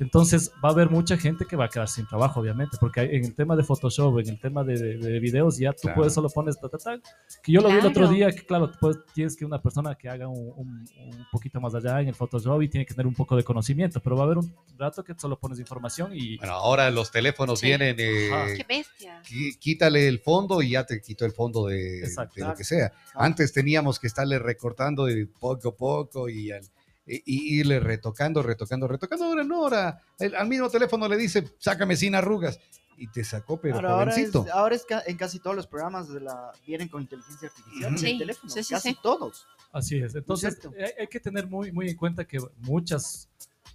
Entonces, 0.00 0.50
va 0.64 0.70
a 0.70 0.72
haber 0.72 0.88
mucha 0.88 1.18
gente 1.18 1.44
que 1.44 1.54
va 1.54 1.66
a 1.66 1.68
quedar 1.68 1.86
sin 1.88 2.06
trabajo, 2.06 2.40
obviamente, 2.40 2.78
porque 2.80 3.00
en 3.02 3.24
el 3.26 3.34
tema 3.34 3.56
de 3.56 3.62
Photoshop, 3.64 4.20
en 4.20 4.28
el 4.30 4.40
tema 4.40 4.64
de, 4.64 4.78
de- 4.78 4.96
de 4.96 5.20
videos, 5.20 5.58
ya 5.58 5.72
tú 5.72 5.82
Claro. 5.82 5.96
puedes 5.96 6.14
solo 6.14 6.30
pones 6.30 6.58
ta, 6.58 6.68
ta, 6.70 6.78
ta, 6.78 6.98
que 7.42 7.52
yo 7.52 7.60
lo 7.60 7.68
vi 7.68 7.74
el 7.74 7.80
otro 7.80 7.92
Claro. 8.06 8.10
día, 8.12 8.30
que 8.32 8.46
claro, 8.46 8.70
pues 8.80 8.96
tienes 9.12 9.36
que 9.36 9.44
una 9.44 9.60
persona 9.60 9.94
que 9.96 10.08
haga 10.08 10.28
un, 10.28 10.52
un- 10.56 10.88
un 10.98 11.26
poquito 11.30 11.60
más 11.60 11.74
allá 11.74 12.00
en 12.00 12.08
el 12.08 12.14
Photoshop 12.14 12.62
y 12.62 12.68
tiene 12.68 12.86
que 12.86 12.94
tener 12.94 13.06
un 13.06 13.14
poco 13.14 13.36
de 13.36 13.42
conocimiento, 13.44 14.00
pero 14.00 14.16
va 14.16 14.22
a 14.22 14.26
haber 14.26 14.38
un 14.38 14.54
rato 14.78 15.04
que 15.04 15.14
solo 15.18 15.38
pones 15.38 15.58
información 15.58 16.12
y... 16.14 16.38
Bueno, 16.38 16.54
ahora 16.54 16.90
los 16.90 17.10
teléfonos 17.10 17.58
Sí. 17.60 17.66
vienen, 17.66 17.96
eh. 17.98 18.54
Qué 18.56 18.64
bestia. 18.66 19.20
quítale 19.58 20.08
el 20.08 20.20
fondo 20.20 20.62
y 20.62 20.70
ya 20.70 20.86
te 20.86 21.00
quitó 21.02 21.24
el 21.26 21.32
fondo 21.32 21.66
de, 21.66 22.02
de 22.02 22.44
lo 22.44 22.54
que 22.54 22.64
sea. 22.64 22.92
Antes 23.14 23.52
teníamos 23.52 23.98
que 23.98 24.06
estarle 24.06 24.38
recortando 24.38 25.04
de 25.06 25.26
poco 25.26 25.68
a 25.70 25.76
poco 25.76 26.28
y, 26.28 26.52
al- 26.52 26.62
y- 27.08 27.22
y 27.24 27.60
irle 27.60 27.80
retocando, 27.80 28.42
retocando, 28.42 28.86
retocando. 28.86 29.24
Ahora 29.24 29.44
no, 29.44 29.62
ahora 29.64 30.02
el- 30.18 30.34
al 30.34 30.46
mismo 30.48 30.68
teléfono 30.68 31.08
le 31.08 31.16
dice, 31.16 31.44
sácame 31.58 31.96
sin 31.96 32.14
arrugas. 32.14 32.60
Y 33.00 33.06
te 33.06 33.22
sacó, 33.22 33.60
pero 33.60 33.78
Claro, 33.78 33.94
ahora, 33.94 34.10
es, 34.10 34.16
jovencito. 34.32 34.46
ahora 34.52 34.74
es 34.74 34.84
ca- 34.84 35.04
en 35.06 35.16
casi 35.16 35.38
todos 35.38 35.54
los 35.54 35.68
programas 35.68 36.08
de 36.12 36.20
la, 36.20 36.50
vienen 36.66 36.88
con 36.88 37.00
inteligencia 37.02 37.46
artificial 37.48 37.92
Ujú. 37.94 38.00
en 38.00 38.06
el 38.06 38.12
Sí, 38.12 38.18
teléfono, 38.18 38.52
sí, 38.52 38.62
sí, 38.64 38.74
casi 38.74 38.90
sí. 38.90 38.98
todos. 39.00 39.46
Así 39.70 39.98
es. 39.98 40.14
Entonces, 40.16 40.58
hay, 40.76 40.90
hay 41.02 41.06
que 41.06 41.20
tener 41.20 41.46
muy, 41.46 41.70
muy 41.70 41.88
en 41.90 41.96
cuenta 41.96 42.24
que 42.26 42.38
muchas, 42.58 43.28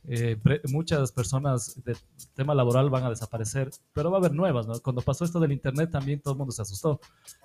eh, 0.06 0.36
pre- 0.44 0.60
muchas 0.70 1.14
personas 1.14 1.82
del 1.86 1.96
tema 2.36 2.54
laboral 2.54 2.90
van 2.90 3.06
a 3.06 3.10
desaparecer, 3.10 3.70
pero 3.94 4.12
va 4.12 4.18
a 4.18 4.20
haber 4.20 4.34
nuevas. 4.34 4.68
¿no? 4.68 4.78
Cuando 4.82 5.02
pasó 5.02 5.24
esto 5.24 5.40
del 5.40 5.54
Internet, 5.54 5.92
también 5.92 6.20
todo 6.20 6.34
el 6.34 6.38
mundo 6.40 6.52
se 6.52 6.62
asustó, 6.62 7.00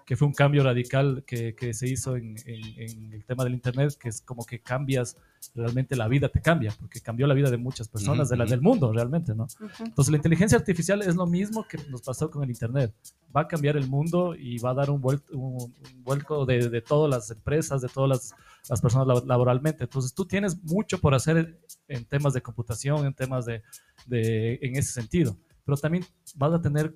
que 0.05 0.16
fue 0.16 0.27
un 0.27 0.35
cambio 0.35 0.64
radical 0.64 1.22
que, 1.24 1.55
que 1.55 1.72
se 1.74 1.87
hizo 1.88 2.16
en, 2.16 2.35
en- 2.46 2.81
en 2.81 3.12
el 3.12 3.24
tema 3.24 3.44
del 3.44 3.55
Internet, 3.55 3.94
que 3.96 4.09
es 4.09 4.20
como 4.20 4.44
que 4.44 4.59
cambias, 4.61 5.16
realmente 5.55 5.96
la 5.96 6.09
vida 6.09 6.29
te 6.29 6.40
cambia, 6.40 6.72
porque 6.79 7.01
cambió 7.01 7.27
la 7.27 7.35
vida 7.35 7.51
de 7.51 7.57
muchas 7.57 7.88
personas, 7.88 8.29
de 8.29 8.37
la, 8.37 8.44
ujú. 8.44 8.51
del 8.51 8.61
mundo 8.61 8.92
realmente, 8.92 9.35
¿no? 9.35 9.46
Entonces 9.81 10.11
la 10.11 10.16
inteligencia 10.16 10.57
artificial 10.59 11.03
es 11.03 11.16
lo 11.16 11.27
mismo 11.27 11.66
que 11.68 11.79
nos 11.90 12.03
pasó 12.03 12.31
con 12.31 12.42
el 12.44 12.51
Internet. 12.51 12.94
Va 13.37 13.42
a 13.42 13.48
cambiar 13.48 13.77
el 13.77 13.88
mundo 13.88 14.35
y 14.35 14.59
va 14.59 14.70
a 14.70 14.74
dar 14.74 14.90
un, 14.90 15.01
vuel- 15.03 15.22
un- 15.33 15.62
un 15.62 16.05
vuelco 16.05 16.46
de, 16.46 16.68
de 16.68 16.81
todas 16.81 17.11
las 17.11 17.31
empresas, 17.31 17.81
de 17.83 17.88
todas 17.88 18.09
las, 18.09 18.35
las 18.70 18.81
personas 18.81 19.07
lab- 19.07 19.27
laboralmente. 19.27 19.85
Entonces 19.85 20.14
tú 20.14 20.24
tienes 20.27 20.62
mucho 20.64 20.98
por 20.98 21.14
hacer 21.14 21.59
en 21.88 22.05
temas 22.05 22.33
de 22.35 22.40
computación, 22.42 23.07
en 23.07 23.14
temas 23.14 23.44
de, 23.46 23.62
de- 24.07 24.59
en 24.62 24.77
ese 24.77 24.92
sentido. 24.92 25.37
Pero 25.64 25.77
también 25.77 26.05
vas 26.37 26.53
a 26.55 26.61
tener 26.62 26.94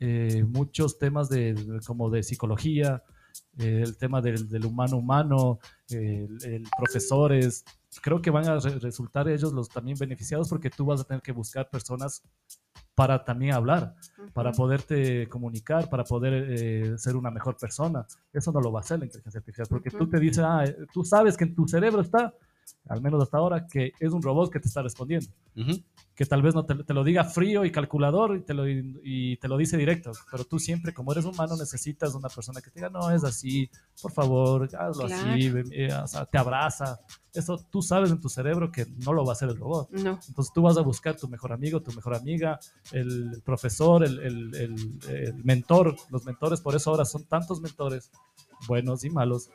eh, 0.00 0.44
muchos 0.48 0.98
temas 0.98 1.28
de, 1.28 1.54
de- 1.54 1.80
como 1.86 2.10
de 2.10 2.22
psicología, 2.22 3.02
eh, 3.58 3.82
el 3.84 3.96
tema 3.96 4.20
del, 4.20 4.48
del 4.48 4.64
humano 4.66 4.96
humano, 4.96 5.58
el, 5.90 6.38
el 6.44 6.64
profesores. 6.76 7.64
Creo 8.00 8.20
que 8.22 8.30
van 8.30 8.46
a 8.48 8.58
re- 8.58 8.78
resultar 8.78 9.28
ellos 9.28 9.52
los 9.52 9.68
también 9.68 9.96
beneficiados 9.98 10.48
porque 10.48 10.70
tú 10.70 10.86
vas 10.86 11.00
a 11.00 11.04
tener 11.04 11.22
que 11.22 11.32
buscar 11.32 11.68
personas 11.68 12.22
para 12.94 13.24
también 13.24 13.54
hablar, 13.54 13.94
para 14.32 14.52
poderte 14.52 15.28
comunicar, 15.28 15.88
para 15.88 16.04
poder 16.04 16.46
eh, 16.48 16.98
ser 16.98 17.16
una 17.16 17.30
mejor 17.30 17.56
persona. 17.56 18.06
Eso 18.32 18.50
no 18.52 18.60
lo 18.60 18.72
va 18.72 18.80
a 18.80 18.82
hacer 18.82 18.98
la 18.98 19.04
inteligencia 19.06 19.38
artificial, 19.38 19.66
porque 19.68 19.90
tú 19.90 20.04
Ujú. 20.04 20.08
te 20.10 20.20
dices, 20.20 20.44
ah, 20.44 20.64
eh, 20.64 20.76
tú 20.92 21.04
sabes 21.04 21.36
que 21.36 21.44
en 21.44 21.54
tu 21.54 21.66
cerebro 21.68 22.00
está, 22.00 22.32
al 22.88 23.00
menos 23.00 23.22
hasta 23.22 23.38
ahora, 23.38 23.66
que 23.66 23.92
es 24.00 24.12
un 24.12 24.22
robot 24.22 24.50
que 24.52 24.60
te 24.60 24.68
está 24.68 24.82
respondiendo 24.82 25.28
que 26.14 26.24
tal 26.26 26.42
vez 26.42 26.54
no 26.54 26.64
te, 26.64 26.74
te 26.84 26.94
lo 26.94 27.02
diga 27.04 27.24
frío 27.24 27.64
y 27.64 27.70
calculador 27.72 28.36
y 28.36 28.40
te, 28.42 28.54
lo, 28.54 28.64
y 28.68 29.36
te 29.38 29.48
lo 29.48 29.56
dice 29.56 29.76
directo, 29.76 30.12
pero 30.30 30.44
tú 30.44 30.58
siempre 30.58 30.92
como 30.94 31.12
eres 31.12 31.24
humano 31.24 31.56
necesitas 31.56 32.14
una 32.14 32.28
persona 32.28 32.60
que 32.60 32.70
te 32.70 32.80
diga, 32.80 32.90
no, 32.90 33.10
es 33.10 33.22
así, 33.24 33.68
por 34.02 34.12
favor, 34.12 34.68
hazlo 34.76 35.06
así, 35.06 35.48
ven, 35.50 35.66
eh, 35.72 35.92
o 35.92 36.06
sea, 36.06 36.26
te 36.26 36.38
abraza. 36.38 36.98
Eso 37.32 37.56
tú 37.70 37.82
sabes 37.82 38.10
en 38.10 38.20
tu 38.20 38.28
cerebro 38.28 38.70
que 38.72 38.86
no 39.04 39.12
lo 39.12 39.24
va 39.24 39.32
a 39.32 39.34
hacer 39.34 39.48
el 39.48 39.56
robot. 39.56 39.90
No. 39.90 40.18
Entonces 40.28 40.52
tú 40.52 40.62
vas 40.62 40.76
a 40.76 40.80
buscar 40.82 41.16
tu 41.16 41.28
mejor 41.28 41.52
amigo, 41.52 41.80
tu 41.82 41.92
mejor 41.92 42.14
amiga, 42.16 42.58
el 42.92 43.40
profesor, 43.44 44.04
el, 44.04 44.18
el- 44.20 44.54
el- 44.56 44.98
el 45.08 45.44
mentor. 45.44 45.94
Los 46.10 46.24
mentores, 46.24 46.60
por 46.60 46.74
eso 46.74 46.90
ahora 46.90 47.04
son 47.04 47.24
tantos 47.24 47.60
mentores, 47.60 48.10
buenos 48.66 49.04
y 49.04 49.10
malos, 49.10 49.50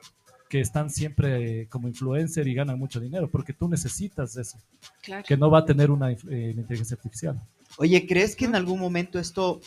que 0.54 0.60
están 0.62 0.92
siempre 0.92 1.68
como 1.68 1.88
influencer 1.88 2.48
y 2.48 2.54
ganan 2.54 2.78
mucho 2.78 3.00
dinero, 3.00 3.28
porque 3.28 3.54
tú 3.54 3.68
necesitas 3.68 4.38
eso, 4.38 4.60
Claro. 5.02 5.24
que 5.28 5.36
no 5.36 5.50
va 5.50 5.58
a 5.60 5.66
tener 5.66 5.90
una 5.90 6.12
eh, 6.12 6.18
una 6.54 6.62
inteligencia 6.62 6.94
artificial. 6.96 7.42
Oye, 7.78 8.06
¿crees 8.06 8.36
que 8.36 8.46
en 8.46 8.54
algún 8.54 8.80
momento 8.80 9.18
esto 9.18 9.62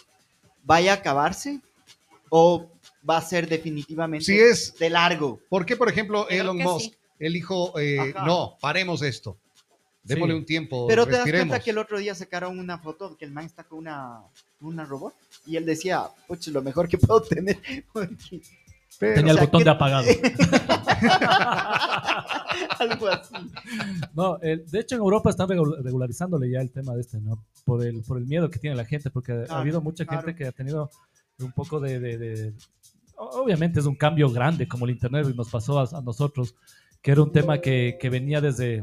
vaya 0.62 0.92
a 0.92 0.94
acabarse? 0.98 1.58
¿O 2.28 2.70
va 3.08 3.16
a 3.16 3.20
ser 3.20 3.48
definitivamente 3.48 4.26
Si 4.26 4.38
es, 4.38 4.78
de 4.78 4.88
largo? 4.88 5.40
¿por 5.48 5.66
qué, 5.66 5.74
por 5.76 5.88
ejemplo, 5.88 6.24
creo 6.28 6.42
Elon 6.42 6.58
Musk, 6.58 6.90
sí. 6.92 6.96
el 7.18 7.34
hijo, 7.34 7.76
eh, 7.80 8.14
no, 8.24 8.56
paremos 8.60 9.02
esto. 9.02 9.36
Démosle 10.04 10.34
Sí. 10.34 10.38
un 10.38 10.44
tiempo, 10.46 10.86
Pero 10.86 11.04
te 11.04 11.10
das 11.10 11.18
respiremos. 11.22 11.48
cuenta 11.48 11.64
que 11.64 11.70
el 11.72 11.78
otro 11.78 11.98
día 11.98 12.14
sacaron 12.14 12.60
una 12.60 12.78
foto 12.78 13.16
que 13.16 13.24
el 13.24 13.32
man 13.32 13.44
está 13.44 13.64
con 13.64 13.80
una, 13.80 14.20
una 14.60 14.84
robot 14.84 15.14
y 15.46 15.56
él 15.56 15.66
decía, 15.66 16.04
puch, 16.28 16.46
lo 16.46 16.62
mejor 16.62 16.88
que 16.88 16.96
puedo 16.96 17.20
tener. 17.40 17.58
Pero- 18.98 19.14
Tenía 19.16 19.32
el 19.32 19.38
o 19.38 19.40
sea, 19.40 19.46
botón 19.46 19.58
que- 19.60 19.64
de 19.64 19.70
apagado. 19.70 20.06
Algo 22.78 23.08
así. 23.08 23.34
No, 24.14 24.38
eh, 24.42 24.64
de 24.66 24.80
hecho 24.80 24.94
en 24.96 25.00
Europa 25.02 25.30
están 25.30 25.48
regu- 25.48 25.82
regularizándole 25.82 26.50
ya 26.50 26.60
el 26.60 26.70
tema 26.70 26.94
de 26.94 27.00
este, 27.02 27.20
¿no? 27.20 27.44
Por 27.64 27.84
el, 27.84 28.02
por 28.02 28.18
el 28.18 28.26
miedo 28.26 28.50
que 28.50 28.58
tiene 28.58 28.76
la 28.76 28.84
gente, 28.84 29.10
porque 29.10 29.44
ha 29.48 29.58
habido 29.58 29.80
mucha 29.80 30.04
claro. 30.06 30.22
gente 30.22 30.36
que 30.38 30.46
ha 30.48 30.52
tenido 30.52 30.90
un 31.38 31.52
poco 31.52 31.80
de, 31.80 32.00
de- 32.00 32.18
de- 32.18 32.54
Obviamente 33.18 33.80
es 33.80 33.86
un 33.86 33.94
cambio 33.96 34.30
grande 34.30 34.68
como 34.68 34.84
el 34.84 34.90
Internet 34.92 35.26
nos 35.34 35.48
pasó 35.50 35.78
a, 35.80 35.88
a 35.98 36.02
nosotros, 36.02 36.54
que 37.00 37.12
era 37.12 37.22
un 37.22 37.32
tema 37.32 37.60
que, 37.62 37.96
que 37.98 38.10
venía 38.10 38.42
desde 38.42 38.82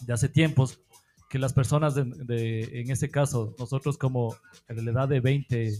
de 0.00 0.12
hace 0.12 0.28
tiempos, 0.28 0.80
que 1.28 1.40
las 1.40 1.52
personas 1.52 1.94
de, 1.96 2.04
de- 2.04 2.80
en 2.80 2.90
ese 2.90 3.10
caso, 3.10 3.54
nosotros 3.58 3.98
como 3.98 4.36
en 4.68 4.84
la 4.84 4.90
edad 4.92 5.08
de 5.08 5.18
20, 5.20 5.72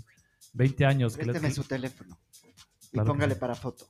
20 0.54 0.84
años, 0.87 1.16
que 1.16 1.24
le- 1.24 1.32
Présteme 1.32 1.54
su 1.54 1.62
teléfono 1.64 2.18
Claro 2.92 3.07
que 3.07 3.12
póngale 3.12 3.37
para 3.37 3.55
foto. 3.55 3.88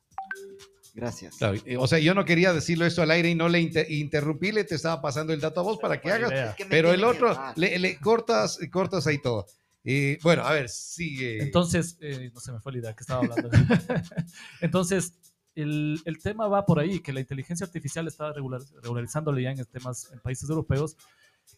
Gracias. 0.95 1.37
Claro, 1.37 1.57
eh, 1.65 1.77
o 1.77 1.87
sea, 1.87 1.99
yo 2.01 2.15
no 2.15 2.25
quería 2.25 2.53
decirlo 2.53 2.85
esto 2.85 3.03
al 3.03 3.11
aire 3.13 3.31
y 3.31 3.35
no 3.35 3.49
le 3.49 3.61
inter- 3.61 3.91
interrumpí, 3.91 4.51
le 4.51 4.65
te 4.65 4.75
estaba 4.75 5.01
pasando 5.01 5.33
el 5.33 5.41
dato 5.41 5.61
a 5.61 5.63
vos 5.63 5.79
para 5.79 6.01
que 6.01 6.11
hagas. 6.11 6.33
Es 6.33 6.55
que 6.57 6.67
pero 6.67 6.93
el 6.93 7.05
otro, 7.05 7.39
le, 7.57 7.79
le 7.79 7.99
cortas, 7.99 8.59
cortas 8.73 9.07
ahí 9.07 9.19
todo. 9.21 9.47
Y 9.85 10.17
bueno, 10.23 10.43
a 10.43 10.53
ver, 10.53 10.69
sigue. 10.69 11.41
Entonces, 11.43 11.97
eh, 12.01 12.31
no 12.35 12.41
se 12.41 12.53
me 12.53 12.61
fue 12.61 12.73
la 12.73 12.79
idea 12.79 12.95
que 12.95 13.03
estaba 13.03 13.21
hablando. 13.21 13.49
Entonces, 14.61 15.15
el, 15.55 16.01
el 16.05 16.19
tema 16.19 16.49
va 16.49 16.67
por 16.67 16.79
ahí, 16.81 17.01
que 17.01 17.13
la 17.13 17.21
inteligencia 17.21 17.65
artificial 17.67 18.07
está 18.09 18.33
regular, 18.33 18.61
regularizándole 18.83 19.43
ya 19.43 19.51
en 19.51 19.65
temas 19.67 20.11
en 20.13 20.21
países 20.21 20.49
europeos, 20.51 20.97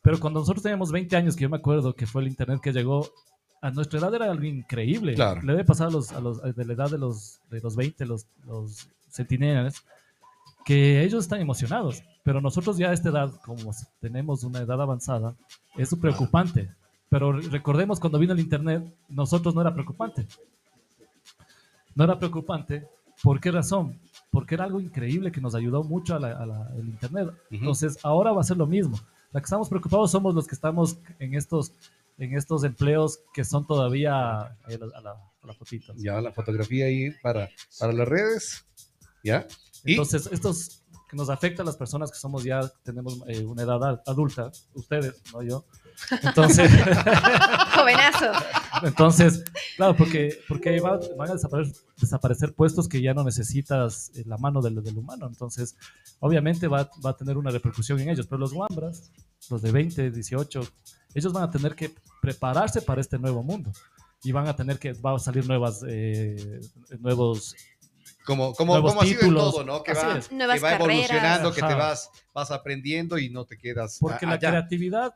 pero 0.03 0.20
cuando 0.20 0.40
nosotros 0.40 0.62
teníamos 0.62 0.92
20 0.92 1.16
años, 1.16 1.35
que 1.37 1.42
yo 1.42 1.50
me 1.50 1.57
acuerdo 1.57 1.94
que 1.94 2.07
fue 2.07 2.22
el 2.22 2.29
Internet 2.29 2.61
que 2.62 2.72
llegó, 2.72 3.11
a 3.60 3.70
nuestra 3.70 3.98
edad 3.98 4.14
era 4.14 4.30
algo 4.30 4.44
increíble. 4.44 5.14
Claro. 5.14 5.42
Le 5.42 5.52
debe 5.52 5.64
pasar 5.64 5.88
a 5.88 5.90
los, 5.90 6.12
a 6.12 6.20
los 6.20 6.40
de 6.42 6.64
la 6.64 6.72
edad 6.72 6.90
de 6.90 6.98
los, 6.98 7.40
de 7.50 7.60
los 7.60 7.76
20, 7.76 8.06
los, 8.06 8.26
los 8.46 8.88
centinelas, 9.10 9.84
que 10.64 11.02
ellos 11.02 11.24
están 11.24 11.40
emocionados, 11.40 12.02
pero 12.22 12.40
nosotros 12.40 12.76
ya 12.76 12.90
a 12.90 12.92
esta 12.92 13.08
edad, 13.08 13.32
como 13.44 13.72
tenemos 14.00 14.44
una 14.44 14.60
edad 14.60 14.80
avanzada, 14.80 15.34
es 15.76 15.94
preocupante. 15.94 16.70
Pero 17.08 17.32
recordemos 17.32 17.98
cuando 17.98 18.18
vino 18.18 18.32
el 18.34 18.40
Internet, 18.40 18.84
nosotros 19.08 19.54
no 19.54 19.60
era 19.62 19.72
preocupante. 19.74 20.26
No 21.94 22.04
era 22.04 22.18
preocupante. 22.18 22.86
¿Por 23.22 23.40
qué 23.40 23.50
razón? 23.50 23.98
Porque 24.30 24.54
era 24.54 24.64
algo 24.64 24.80
increíble 24.80 25.32
que 25.32 25.40
nos 25.40 25.54
ayudó 25.54 25.82
mucho 25.82 26.14
a 26.14 26.20
la- 26.20 26.38
a 26.38 26.46
la- 26.46 26.70
el 26.76 26.88
Internet. 26.88 27.28
Ujú. 27.28 27.36
Entonces, 27.50 27.98
ahora 28.04 28.32
va 28.32 28.40
a 28.40 28.44
ser 28.44 28.56
lo 28.56 28.66
mismo. 28.66 28.98
La 29.32 29.40
que 29.40 29.44
estamos 29.44 29.68
preocupados 29.68 30.10
somos 30.10 30.34
los 30.34 30.46
que 30.46 30.54
estamos 30.54 30.98
en 31.18 31.34
estos, 31.34 31.72
en 32.20 32.37
estos 32.37 32.62
empleos 32.64 33.18
que 33.35 33.44
son 33.44 33.66
todavía 33.66 34.12
a 34.12 34.56
la, 34.68 34.87
a 34.96 35.00
la, 35.00 35.11
a 35.42 35.46
la 35.46 35.54
fotito. 35.54 35.92
Ya 35.96 36.20
la 36.20 36.33
fotografía 36.33 36.85
ahí 36.87 37.11
para, 37.22 37.48
para 37.78 37.92
las 37.92 38.06
redes. 38.09 38.64
¿Ya? 39.24 39.46
Y- 39.85 39.92
Entonces, 39.92 40.28
estos 40.30 40.83
que 41.09 41.16
nos 41.16 41.28
afecta 41.28 41.62
a 41.62 41.64
las 41.66 41.76
personas 41.76 42.12
que 42.12 42.18
somos 42.18 42.44
ya, 42.44 42.61
tenemos 42.85 43.18
eh, 43.26 43.44
una 43.44 43.62
edad 43.62 43.83
ad- 43.83 44.00
adulta, 44.06 44.52
ustedes, 44.74 45.20
no 45.33 45.42
yo. 45.42 45.64
Entonces, 46.22 46.70
Jovenazo. 47.74 48.30
Entonces 48.82 49.44
claro, 49.76 49.96
porque, 49.96 50.38
porque 50.48 50.80
va- 50.80 50.98
van 51.16 51.30
a 51.30 51.32
desaparecer, 51.34 51.74
desaparecer 51.96 52.54
puestos 52.54 52.88
que 52.88 53.00
ya 53.02 53.14
no 53.14 53.24
necesitas 53.24 54.10
eh, 54.14 54.22
la 54.26 54.36
mano 54.38 54.60
del, 54.62 54.82
del 54.82 54.96
humano. 54.98 55.26
Entonces, 55.26 55.76
obviamente 56.20 56.68
va, 56.68 56.90
va 57.04 57.10
a 57.10 57.16
tener 57.16 57.36
una 57.38 57.50
repercusión 57.50 57.98
en 58.00 58.10
ellos. 58.10 58.26
Pero 58.26 58.38
los 58.38 58.52
guambras, 58.52 59.10
los 59.50 59.62
de 59.62 59.70
20, 59.72 60.10
18, 60.10 60.60
ellos 61.14 61.32
van 61.32 61.44
a 61.44 61.50
tener 61.50 61.74
que 61.74 61.94
prepararse 62.20 62.82
para 62.82 63.00
este 63.00 63.18
nuevo 63.18 63.42
mundo. 63.42 63.72
Y 64.22 64.32
van 64.32 64.46
a 64.48 64.54
tener 64.56 64.78
que, 64.78 64.92
va 64.92 65.14
a 65.16 65.18
salir 65.18 65.46
nuevas, 65.46 65.82
eh, 65.88 66.60
nuevos 66.98 67.56
Como, 68.26 68.52
como, 68.54 68.74
Nuevos 68.74 68.92
como 68.92 69.02
ha 69.02 69.06
sido 69.06 69.22
en 69.22 69.34
todo, 69.34 69.64
¿no? 69.64 69.82
Que 69.82 69.92
Así 69.92 70.06
va, 70.06 70.18
es. 70.18 70.28
que 70.28 70.36
va 70.60 70.74
evolucionando, 70.74 71.52
que 71.54 71.62
te 71.62 71.74
vas, 71.74 72.10
vas 72.34 72.50
aprendiendo 72.50 73.16
y 73.18 73.30
no 73.30 73.46
te 73.46 73.56
quedas 73.56 73.96
Porque 73.98 74.26
a- 74.26 74.28
la 74.28 74.34
allá. 74.34 74.50
creatividad, 74.50 75.14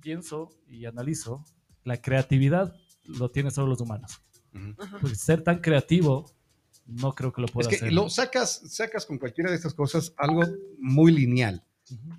pienso 0.00 0.50
y 0.66 0.86
analizo, 0.86 1.44
la 1.84 1.98
creatividad 2.00 2.74
lo 3.08 3.30
tienen 3.30 3.50
solo 3.52 3.68
los 3.68 3.80
humanos. 3.80 4.22
Porque 5.00 5.14
ser 5.16 5.42
tan 5.42 5.60
creativo, 5.60 6.30
no 6.86 7.12
creo 7.14 7.32
que 7.32 7.40
lo 7.40 7.46
Es 7.46 7.52
pueda 7.52 7.68
que 7.68 7.76
hacer. 7.76 7.92
lo 7.92 8.08
sacas, 8.08 8.62
sacas 8.68 9.04
con 9.06 9.18
cualquiera 9.18 9.50
de 9.50 9.56
estas 9.56 9.74
cosas 9.74 10.12
algo 10.16 10.42
muy 10.78 11.12
lineal. 11.12 11.64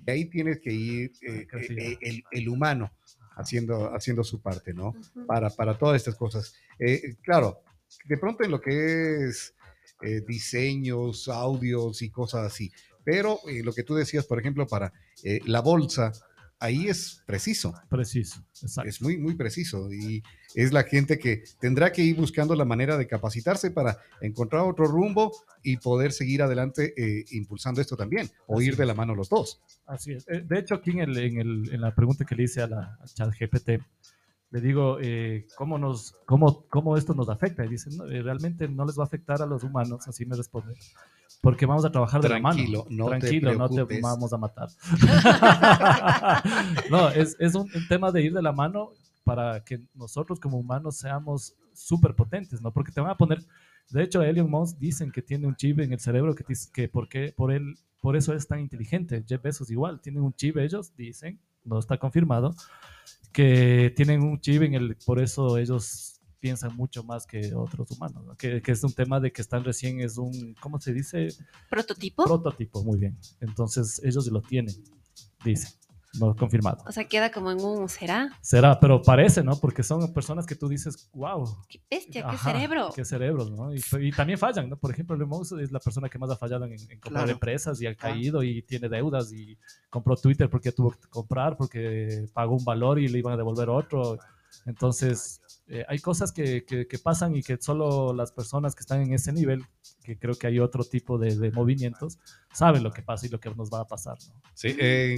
Y 0.06 0.10
ahí 0.10 0.24
tienes 0.26 0.60
que 0.60 0.72
ir 0.72 1.12
eh, 1.22 1.46
eh, 1.52 1.96
el, 2.00 2.24
el 2.30 2.48
humano 2.48 2.92
haciendo, 3.36 3.94
haciendo 3.94 4.24
su 4.24 4.40
parte, 4.40 4.74
¿no? 4.74 4.94
Para, 5.26 5.50
para 5.50 5.78
todas 5.78 5.96
estas 5.96 6.16
cosas. 6.16 6.54
Eh, 6.78 7.16
claro, 7.22 7.62
de 8.06 8.16
pronto 8.16 8.44
en 8.44 8.50
lo 8.50 8.60
que 8.60 9.26
es 9.28 9.54
eh, 10.02 10.22
diseños, 10.26 11.28
audios 11.28 12.02
y 12.02 12.10
cosas 12.10 12.46
así, 12.46 12.70
pero 13.04 13.38
eh, 13.48 13.62
lo 13.62 13.72
que 13.72 13.82
tú 13.82 13.94
decías, 13.94 14.26
por 14.26 14.38
ejemplo, 14.40 14.66
para 14.66 14.92
eh, 15.22 15.40
la 15.46 15.60
bolsa, 15.60 16.12
ahí 16.60 16.88
es 16.88 17.22
preciso. 17.26 17.74
Preciso, 17.88 18.44
exacto. 18.62 18.88
Es 18.88 19.02
muy, 19.02 19.18
muy 19.18 19.34
preciso 19.34 19.92
y 19.92 20.22
es 20.54 20.72
la 20.72 20.84
gente 20.84 21.18
que 21.18 21.42
tendrá 21.60 21.90
que 21.92 22.02
ir 22.02 22.14
buscando 22.16 22.54
la 22.54 22.64
manera 22.64 22.96
de 22.96 23.06
capacitarse 23.06 23.70
para 23.70 23.98
encontrar 24.20 24.62
otro 24.62 24.86
rumbo 24.86 25.32
y 25.62 25.78
poder 25.78 26.12
seguir 26.12 26.42
adelante 26.42 26.94
eh, 26.96 27.24
impulsando 27.32 27.80
esto 27.80 27.96
también 27.96 28.30
o 28.46 28.58
Así 28.58 28.68
ir 28.68 28.76
de 28.76 28.86
la 28.86 28.94
mano 28.94 29.14
los 29.14 29.28
dos. 29.28 29.60
Así 29.86 30.12
es. 30.12 30.26
Eh, 30.28 30.42
De 30.46 30.58
hecho, 30.58 30.74
aquí 30.76 30.90
en, 30.90 31.00
el, 31.00 31.16
en, 31.18 31.38
el- 31.40 31.70
en 31.74 31.80
la 31.80 31.94
pregunta 31.94 32.24
que 32.24 32.34
le 32.36 32.44
hice 32.44 32.62
a 32.62 32.66
la 32.68 32.98
al 33.00 33.08
chat 33.08 33.32
GPT, 33.32 33.82
le 34.52 34.60
digo, 34.60 34.98
eh, 35.00 35.46
¿cómo, 35.56 35.78
nos, 35.78 36.16
cómo, 36.26 36.64
¿cómo 36.68 36.96
esto 36.96 37.14
nos 37.14 37.28
afecta? 37.28 37.64
Y 37.64 37.68
dicen, 37.68 37.96
"No, 37.96 38.04
eh, 38.06 38.20
realmente 38.20 38.68
no 38.68 38.84
les 38.84 38.98
va 38.98 39.04
a 39.04 39.06
afectar 39.06 39.40
a 39.42 39.46
los 39.46 39.62
humanos, 39.62 40.08
así 40.08 40.26
me 40.26 40.36
responde, 40.36 40.74
porque 41.40 41.66
vamos 41.66 41.84
a 41.84 41.90
trabajar 41.90 42.20
de 42.20 42.28
Tranquilo, 42.28 42.84
la 42.84 42.84
mano. 42.84 42.86
no 42.90 43.10
te 43.10 43.18
Tranquilo, 43.18 43.54
no 43.54 43.68
te 43.68 44.00
vamos 44.00 44.32
a 44.32 44.36
matar. 44.36 44.68
no, 46.90 47.08
es, 47.10 47.36
es 47.38 47.54
un, 47.54 47.70
un 47.74 47.88
tema 47.88 48.12
de 48.12 48.22
ir 48.22 48.34
de 48.34 48.42
la 48.42 48.52
mano 48.52 48.92
para 49.24 49.62
que 49.64 49.80
nosotros 49.94 50.40
como 50.40 50.58
humanos 50.58 50.96
seamos 50.96 51.54
súper 51.72 52.14
potentes, 52.14 52.60
¿no? 52.60 52.72
Porque 52.72 52.92
te 52.92 53.00
van 53.00 53.10
a 53.10 53.16
poner, 53.16 53.44
de 53.90 54.02
hecho, 54.02 54.22
Elon 54.22 54.50
Musk 54.50 54.78
dicen 54.78 55.10
que 55.10 55.22
tiene 55.22 55.46
un 55.46 55.56
chip 55.56 55.80
en 55.80 55.92
el 55.92 56.00
cerebro 56.00 56.34
que, 56.34 56.44
dice 56.46 56.70
que 56.72 56.88
por, 56.88 57.08
él, 57.52 57.78
por 58.00 58.16
eso 58.16 58.34
es 58.34 58.46
tan 58.46 58.60
inteligente. 58.60 59.24
Jeff 59.26 59.42
Bezos 59.42 59.70
igual, 59.70 60.00
tienen 60.00 60.22
un 60.22 60.34
chip 60.34 60.56
ellos, 60.58 60.94
dicen, 60.96 61.40
no 61.64 61.78
está 61.78 61.98
confirmado, 61.98 62.54
que 63.32 63.92
tienen 63.96 64.22
un 64.22 64.40
chip 64.40 64.62
en 64.62 64.74
el, 64.74 64.96
por 65.06 65.20
eso 65.20 65.58
ellos 65.58 66.19
piensan 66.40 66.74
mucho 66.74 67.04
más 67.04 67.26
que 67.26 67.54
otros 67.54 67.90
humanos, 67.92 68.24
¿no? 68.24 68.36
que, 68.36 68.60
que 68.62 68.72
es 68.72 68.82
un 68.82 68.92
tema 68.92 69.20
de 69.20 69.30
que 69.32 69.42
están 69.42 69.62
recién, 69.62 70.00
es 70.00 70.16
un, 70.18 70.54
¿cómo 70.60 70.80
se 70.80 70.92
dice? 70.92 71.28
¿Prototipo? 71.68 72.24
Prototipo, 72.24 72.82
muy 72.82 72.98
bien. 72.98 73.16
Entonces 73.40 74.00
ellos 74.04 74.26
lo 74.28 74.40
tienen, 74.40 74.74
dicen, 75.44 75.70
no 76.18 76.34
confirmado. 76.34 76.82
O 76.88 76.90
sea, 76.92 77.04
queda 77.04 77.30
como 77.30 77.52
en 77.52 77.60
un 77.60 77.88
será. 77.88 78.36
Será, 78.40 78.80
pero 78.80 79.00
parece, 79.00 79.44
¿no? 79.44 79.54
Porque 79.60 79.84
son 79.84 80.12
personas 80.12 80.44
que 80.44 80.56
tú 80.56 80.66
dices, 80.68 81.08
wow, 81.12 81.44
Qué 81.68 81.80
bestia, 81.88 82.22
qué 82.22 82.34
Ajá, 82.34 82.52
cerebro. 82.52 82.90
Qué 82.96 83.04
cerebros, 83.04 83.50
¿no? 83.52 83.72
Y, 83.72 83.80
y 84.00 84.10
también 84.10 84.36
fallan, 84.36 84.68
¿no? 84.68 84.76
Por 84.76 84.90
ejemplo, 84.90 85.14
Elon 85.14 85.28
Musk 85.28 85.58
es 85.60 85.70
la 85.70 85.78
persona 85.78 86.08
que 86.08 86.18
más 86.18 86.30
ha 86.30 86.36
fallado 86.36 86.64
en, 86.64 86.72
en 86.72 86.78
comprar 86.98 87.24
Claro. 87.26 87.30
empresas 87.30 87.80
y 87.80 87.86
ha 87.86 87.90
Ah. 87.90 87.94
caído 87.96 88.42
y 88.42 88.62
tiene 88.62 88.88
deudas 88.88 89.32
y 89.32 89.56
compró 89.88 90.16
Twitter 90.16 90.50
porque 90.50 90.72
tuvo 90.72 90.90
que 90.90 91.06
comprar, 91.08 91.56
porque 91.56 92.26
pagó 92.32 92.56
un 92.56 92.64
valor 92.64 92.98
y 92.98 93.06
le 93.06 93.18
iban 93.18 93.34
a 93.34 93.36
devolver 93.36 93.68
otro. 93.68 94.18
Entonces, 94.66 95.40
eh, 95.70 95.84
hay 95.88 95.98
cosas 96.00 96.32
que, 96.32 96.64
que- 96.64 96.86
que 96.86 96.98
pasan 96.98 97.34
y 97.36 97.42
que 97.42 97.56
solo 97.60 98.12
las 98.12 98.32
personas 98.32 98.74
que 98.74 98.80
están 98.80 99.00
en 99.02 99.14
ese 99.14 99.32
nivel, 99.32 99.64
que 100.04 100.18
creo 100.18 100.34
que 100.34 100.46
hay 100.48 100.58
otro 100.58 100.84
tipo 100.84 101.16
de, 101.18 101.36
de 101.36 101.50
movimientos, 101.52 102.18
saben 102.52 102.82
lo 102.82 102.90
que 102.92 103.02
pasa 103.02 103.26
y 103.26 103.28
lo 103.30 103.38
que 103.40 103.48
nos 103.54 103.70
va 103.70 103.80
a 103.80 103.86
pasar, 103.86 104.18
¿no? 104.28 104.42
Sí, 104.54 104.76
eh, 104.78 105.16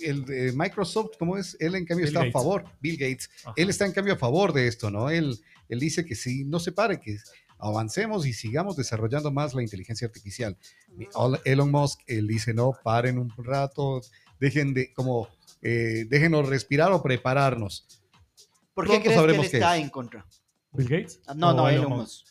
el 0.00 0.24
de 0.24 0.52
Microsoft, 0.52 1.12
¿cómo 1.18 1.36
es? 1.38 1.56
Él 1.58 1.74
en 1.74 1.84
cambio 1.86 2.04
Bill 2.04 2.14
está 2.14 2.20
Gates. 2.20 2.34
a 2.34 2.38
favor, 2.38 2.64
Bill 2.80 2.96
Gates. 2.98 3.30
Ajá. 3.44 3.54
Él 3.56 3.70
está 3.70 3.86
en 3.86 3.92
cambio 3.92 4.14
a 4.14 4.16
favor 4.18 4.52
de 4.52 4.68
esto, 4.68 4.90
¿no? 4.90 5.08
Él, 5.10 5.38
él 5.68 5.80
dice 5.80 6.04
que 6.04 6.14
sí, 6.14 6.44
no 6.44 6.60
se 6.60 6.72
pare, 6.72 7.00
que 7.00 7.16
avancemos 7.58 8.26
y 8.26 8.32
sigamos 8.34 8.76
desarrollando 8.76 9.30
más 9.32 9.54
la 9.54 9.62
inteligencia 9.62 10.06
artificial. 10.06 10.56
Elon 11.44 11.70
Musk, 11.70 12.00
él 12.06 12.26
dice, 12.26 12.52
no, 12.52 12.72
paren 12.82 13.18
un 13.18 13.32
rato, 13.38 14.02
dejen 14.38 14.74
de, 14.74 14.92
como, 14.92 15.28
eh, 15.62 16.04
déjenos 16.08 16.48
respirar 16.48 16.92
o 16.92 17.02
prepararnos. 17.02 17.86
¿Por 18.74 18.84
qué 18.86 18.90
crees 18.90 19.02
que 19.02 19.08
él 19.10 19.14
sabremos 19.14 19.48
qué 19.48 19.56
está 19.58 19.76
es. 19.76 19.82
en 19.84 19.90
contra? 19.90 20.26
Bill 20.72 20.88
Gates. 20.88 21.20
Ah, 21.26 21.34
No, 21.34 21.52
no, 21.54 21.68
Elon 21.68 21.88
Musk? 21.90 22.26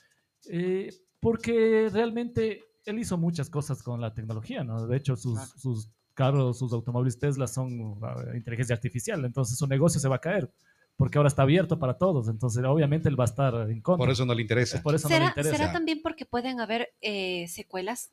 Eh, 0.50 0.94
porque 1.20 1.90
realmente 1.92 2.64
él 2.86 3.00
hizo 3.00 3.18
muchas 3.18 3.50
cosas 3.50 3.82
con 3.82 4.02
la 4.02 4.14
tecnología, 4.14 4.64
¿no? 4.64 4.86
De 4.88 4.98
hecho, 4.98 5.16
sus, 5.16 5.36
Claro. 5.36 5.52
sus 5.58 5.90
carros, 6.14 6.60
sus 6.60 6.74
automóviles 6.74 7.18
Tesla 7.18 7.48
son 7.48 7.80
uh, 7.80 8.36
inteligencia 8.36 8.76
artificial, 8.76 9.24
entonces 9.26 9.58
su 9.58 9.66
negocio 9.68 10.00
se 10.02 10.08
va 10.10 10.18
a 10.18 10.20
caer, 10.20 10.52
porque 10.98 11.18
ahora 11.18 11.30
está 11.30 11.44
abierto 11.44 11.80
para 11.80 11.98
todos, 11.98 12.28
entonces 12.28 12.64
obviamente 12.66 13.08
él 13.10 13.18
va 13.20 13.24
a 13.24 13.26
estar 13.26 13.70
en 13.72 13.82
contra. 13.82 14.04
Por 14.06 14.12
eso 14.12 14.26
no 14.26 14.34
le 14.34 14.42
Es 14.42 14.44
interesa. 14.44 14.82
por 14.84 14.94
eso 14.96 15.08
no 15.08 15.14
le 15.16 15.16
¿Será, 15.20 15.28
interesa. 15.30 15.58
será 15.58 15.72
también 15.72 16.02
porque 16.04 16.26
pueden 16.26 16.60
haber 16.60 16.94
eh, 17.02 17.48
secuelas? 17.48 18.12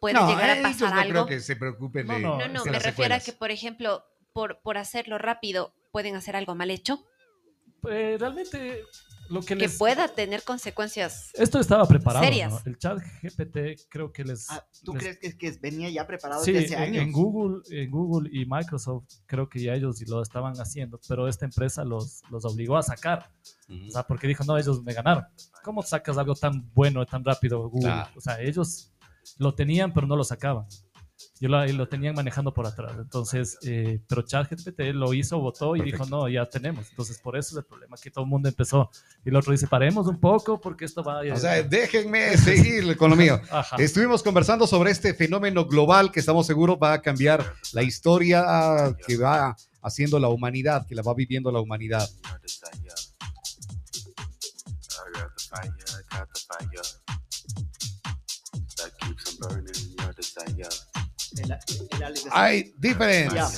¿Puede 0.00 0.14
No, 0.14 0.26
llegar 0.28 0.50
a 0.50 0.58
ellos 0.58 0.62
pasar 0.72 0.94
no 0.94 1.00
algo? 1.00 1.12
creo 1.12 1.26
que 1.26 1.40
se 1.40 1.54
preocupen 1.56 2.06
No, 2.06 2.14
de, 2.14 2.20
no, 2.20 2.38
No, 2.38 2.48
no, 2.48 2.64
me 2.64 2.72
las 2.72 2.82
refiero 2.82 3.14
a 3.14 3.20
secuelas. 3.20 3.24
que, 3.24 3.32
por 3.32 3.50
ejemplo, 3.50 4.02
por, 4.32 4.58
por 4.62 4.76
hacerlo 4.78 5.18
rápido, 5.18 5.72
pueden 5.92 6.16
hacer 6.16 6.34
algo 6.34 6.54
mal 6.54 6.70
hecho, 6.70 7.04
Eh, 7.90 8.16
realmente 8.18 8.82
lo 9.28 9.40
que 9.40 9.46
que 9.48 9.54
les... 9.56 9.76
pueda 9.76 10.06
tener 10.08 10.42
consecuencias. 10.44 11.30
Esto 11.34 11.58
estaba 11.58 11.86
preparado, 11.86 12.24
serias. 12.24 12.52
¿no? 12.52 12.60
El 12.64 12.78
chat 12.78 12.98
GPT 13.22 13.88
creo 13.88 14.12
que 14.12 14.22
les... 14.24 14.48
Ah, 14.50 14.64
¿Tú 14.84 14.94
les- 14.94 15.02
crees 15.02 15.18
que, 15.18 15.36
que 15.36 15.50
venía 15.60 15.90
ya 15.90 16.06
preparado 16.06 16.44
Sí, 16.44 16.52
desde 16.52 16.74
hace 16.76 16.84
en, 16.84 16.90
años? 16.94 17.02
en 17.04 17.12
Google, 17.12 17.62
en 17.70 17.90
Google 17.90 18.30
y 18.32 18.46
Microsoft 18.46 19.04
creo 19.26 19.48
que 19.48 19.60
ya 19.60 19.74
ellos 19.74 20.00
lo 20.08 20.22
estaban 20.22 20.54
haciendo, 20.60 21.00
pero 21.08 21.26
esta 21.28 21.44
empresa 21.44 21.84
los, 21.84 22.22
los 22.30 22.44
obligó 22.44 22.76
a 22.76 22.82
sacar. 22.84 23.30
O 23.68 23.90
sea, 23.90 24.04
porque 24.04 24.28
dijo, 24.28 24.44
no, 24.44 24.56
ellos 24.56 24.82
me 24.84 24.92
ganaron. 24.94 25.24
¿Cómo 25.64 25.82
sacas 25.82 26.16
algo 26.18 26.34
tan 26.36 26.70
bueno, 26.72 27.04
tan 27.04 27.24
rápido, 27.24 27.68
Google? 27.68 27.88
Claro. 27.88 28.10
O 28.16 28.20
sea, 28.20 28.40
ellos 28.40 28.92
lo 29.38 29.54
tenían, 29.54 29.92
pero 29.92 30.06
no 30.06 30.14
lo 30.14 30.22
sacaban. 30.22 30.66
Y 31.40 31.48
lo, 31.48 31.64
lo 31.66 31.88
tenían 31.88 32.14
manejando 32.14 32.52
por 32.52 32.66
atrás. 32.66 32.92
Entonces, 32.98 33.58
eh, 33.62 34.00
pero 34.08 34.22
ChatGPT 34.22 34.80
lo 34.94 35.12
hizo, 35.12 35.38
votó 35.38 35.76
y 35.76 35.80
dijo, 35.80 35.98
Perfecto. 35.98 36.16
no, 36.16 36.28
ya 36.28 36.46
tenemos. 36.46 36.88
Entonces, 36.90 37.18
por 37.18 37.36
eso 37.36 37.50
es 37.54 37.58
el 37.58 37.64
problema, 37.64 37.96
que 38.02 38.10
todo 38.10 38.24
el 38.24 38.30
mundo 38.30 38.48
empezó. 38.48 38.90
Y 39.24 39.28
el 39.28 39.36
otro 39.36 39.52
dice, 39.52 39.66
paremos 39.66 40.06
un 40.06 40.18
poco 40.18 40.60
porque 40.60 40.84
esto 40.84 41.02
va 41.02 41.20
a... 41.20 41.34
O 41.34 41.36
sea, 41.36 41.62
déjenme 41.62 42.36
seguir 42.38 42.96
con 42.96 43.10
lo 43.10 43.16
mío. 43.16 43.40
Ajá. 43.50 43.76
Estuvimos 43.76 44.22
conversando 44.22 44.66
sobre 44.66 44.90
este 44.90 45.14
fenómeno 45.14 45.66
global 45.66 46.10
que 46.10 46.20
estamos 46.20 46.46
seguros 46.46 46.78
va 46.82 46.94
a 46.94 47.02
cambiar 47.02 47.44
la 47.72 47.82
historia 47.82 48.96
que 49.06 49.16
va 49.16 49.56
haciendo 49.82 50.18
la 50.18 50.28
humanidad, 50.28 50.86
que 50.86 50.94
la 50.94 51.02
va 51.02 51.14
viviendo 51.14 51.52
la 51.52 51.60
humanidad. 51.60 52.08
El- 61.38 61.52
el 61.96 62.02
Alex 62.04 62.26
Hay. 62.30 62.74
Ya, 62.80 63.48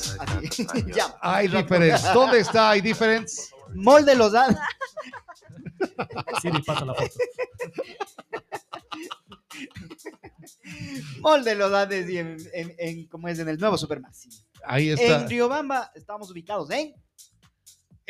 ya. 0.95 1.17
Hay 1.21 1.49
difference. 1.49 2.09
¿Dónde 2.13 2.41
está 2.41 2.71
hay 2.71 2.81
difference? 2.81 3.51
Molde 3.75 4.15
los 4.15 4.33
dados. 4.33 4.57
Siri, 6.43 6.63
pasa 6.63 6.85
la 6.85 6.95
foto. 6.95 7.15
Molde 11.21 11.55
los 11.55 11.73
Andes 11.73 12.09
y 12.09 12.19
en, 12.19 12.37
en, 12.53 12.75
en- 12.79 13.07
¿cómo 13.07 13.29
es? 13.29 13.39
En 13.39 13.49
el 13.49 13.59
nuevo 13.59 13.77
Supermaxi. 13.79 14.29
Ahí 14.65 14.91
está. 14.91 15.21
En 15.23 15.29
Riobamba 15.29 15.91
estamos 15.95 16.31
ubicados 16.31 16.71
en 16.71 16.95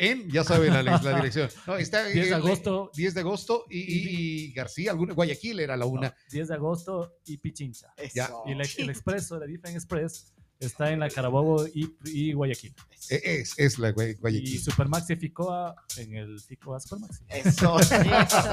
En, 0.01 0.29
ya 0.29 0.45
sabe 0.45 0.69
la, 0.69 0.81
la 0.81 0.97
dirección. 1.15 1.49
No, 1.67 1.75
está 1.75 2.05
10 2.05 2.15
de 2.15 2.27
en- 2.29 2.33
agosto, 2.35 2.89
10 2.95 3.13
de 3.13 3.19
agosto 3.19 3.65
y, 3.69 3.79
y- 3.79 4.45
y 4.47 4.51
García, 4.53 4.91
alguna, 4.91 5.13
Guayaquil 5.13 5.59
era 5.59 5.75
la 5.75 5.85
una. 5.85 6.15
10 6.31 6.47
de 6.47 6.53
agosto 6.55 7.17
y 7.25 7.37
Pichincha. 7.37 7.93
Ya. 8.15 8.25
Eso. 8.25 8.43
Y 8.47 8.53
el, 8.53 8.61
el 8.77 8.89
expreso, 8.89 9.35
el 9.35 9.43
Edifen 9.43 9.75
Express, 9.75 10.33
está 10.59 10.91
en 10.91 10.99
la 10.99 11.09
Carabobo 11.09 11.65
y, 11.67 11.95
y 12.05 12.33
Guayaquil. 12.33 12.73
E- 13.09 13.21
Es, 13.41 13.53
es 13.57 13.79
la 13.79 13.91
Gua- 13.93 14.11
Y 14.11 14.13
Guayaquil. 14.15 14.59
Supermaxi 14.61 15.15
Ficoa 15.15 15.73
en 15.97 16.15
el 16.15 16.39
Ficoa 16.41 16.79
Supermaxi. 16.79 17.23
Eso. 17.29 17.77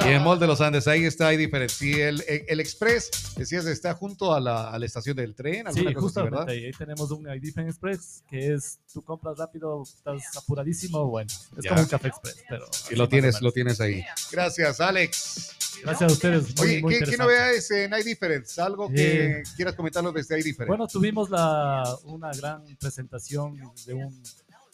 Y 0.04 0.08
en 0.12 0.22
Mall 0.22 0.38
de 0.38 0.46
los 0.46 0.60
Andes, 0.60 0.86
ahí 0.88 1.04
está, 1.04 1.28
hay 1.28 1.36
difference. 1.36 1.84
Y 1.84 1.94
el, 2.00 2.22
el 2.26 2.60
Express, 2.60 3.34
decías, 3.36 3.66
está 3.66 3.94
junto 3.94 4.32
a 4.32 4.40
la, 4.40 4.70
a 4.70 4.78
la 4.78 4.86
estación 4.86 5.16
del 5.16 5.34
tren, 5.34 5.66
Sí, 5.72 5.80
alguna 5.80 5.94
cosa 5.94 5.96
así, 5.96 6.00
justamente 6.02 6.36
¿verdad? 6.38 6.48
ahí, 6.48 6.64
ahí 6.66 6.72
tenemos 6.72 7.10
un 7.10 7.28
Edifen 7.28 7.66
Express 7.68 8.22
que 8.30 8.54
es, 8.54 8.78
tú 8.92 9.02
compras 9.02 9.36
rápido, 9.38 9.82
estás 9.82 10.36
apuradísimo, 10.36 11.06
bueno, 11.06 11.30
es 11.58 11.64
Ya. 11.64 11.70
como 11.70 11.82
un 11.82 11.88
café 11.88 12.08
express, 12.08 12.36
pero... 12.48 12.66
así 12.70 12.94
Y 12.94 12.96
lo 12.96 13.08
tienes, 13.08 13.42
lo 13.42 13.52
tienes 13.52 13.80
ahí. 13.80 14.04
Gracias, 14.30 14.80
Alex. 14.80 15.50
Gracias 15.82 16.10
a 16.10 16.12
ustedes. 16.12 16.56
Muy, 16.56 16.66
Oye, 16.68 16.82
muy 16.82 16.98
¿qué, 16.98 17.16
novedades 17.16 17.70
en 17.70 17.94
hay 17.94 18.02
difference? 18.02 18.60
Algo 18.60 18.88
que 18.88 19.38
Eh, 19.38 19.42
quieras 19.56 19.74
comentarnos 19.74 20.12
desde 20.14 20.34
hay 20.34 20.42
difference. 20.42 20.68
Bueno, 20.68 20.86
tuvimos 20.86 21.30
la, 21.30 21.84
una 22.04 22.30
gran 22.32 22.64
presentación 22.78 23.56
de 23.86 23.94
un, 23.94 24.22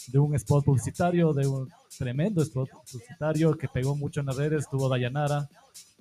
de 0.08 0.18
un 0.18 0.34
spot 0.36 0.64
publicitario, 0.64 1.32
de 1.32 1.46
un 1.46 1.68
tremendo 1.98 2.42
spot 2.42 2.70
publicitario 2.70 3.56
que 3.56 3.68
pegó 3.68 3.94
mucho 3.94 4.20
en 4.20 4.26
las 4.26 4.36
redes. 4.36 4.68
Tuvo 4.70 4.88
Dayanara, 4.88 5.48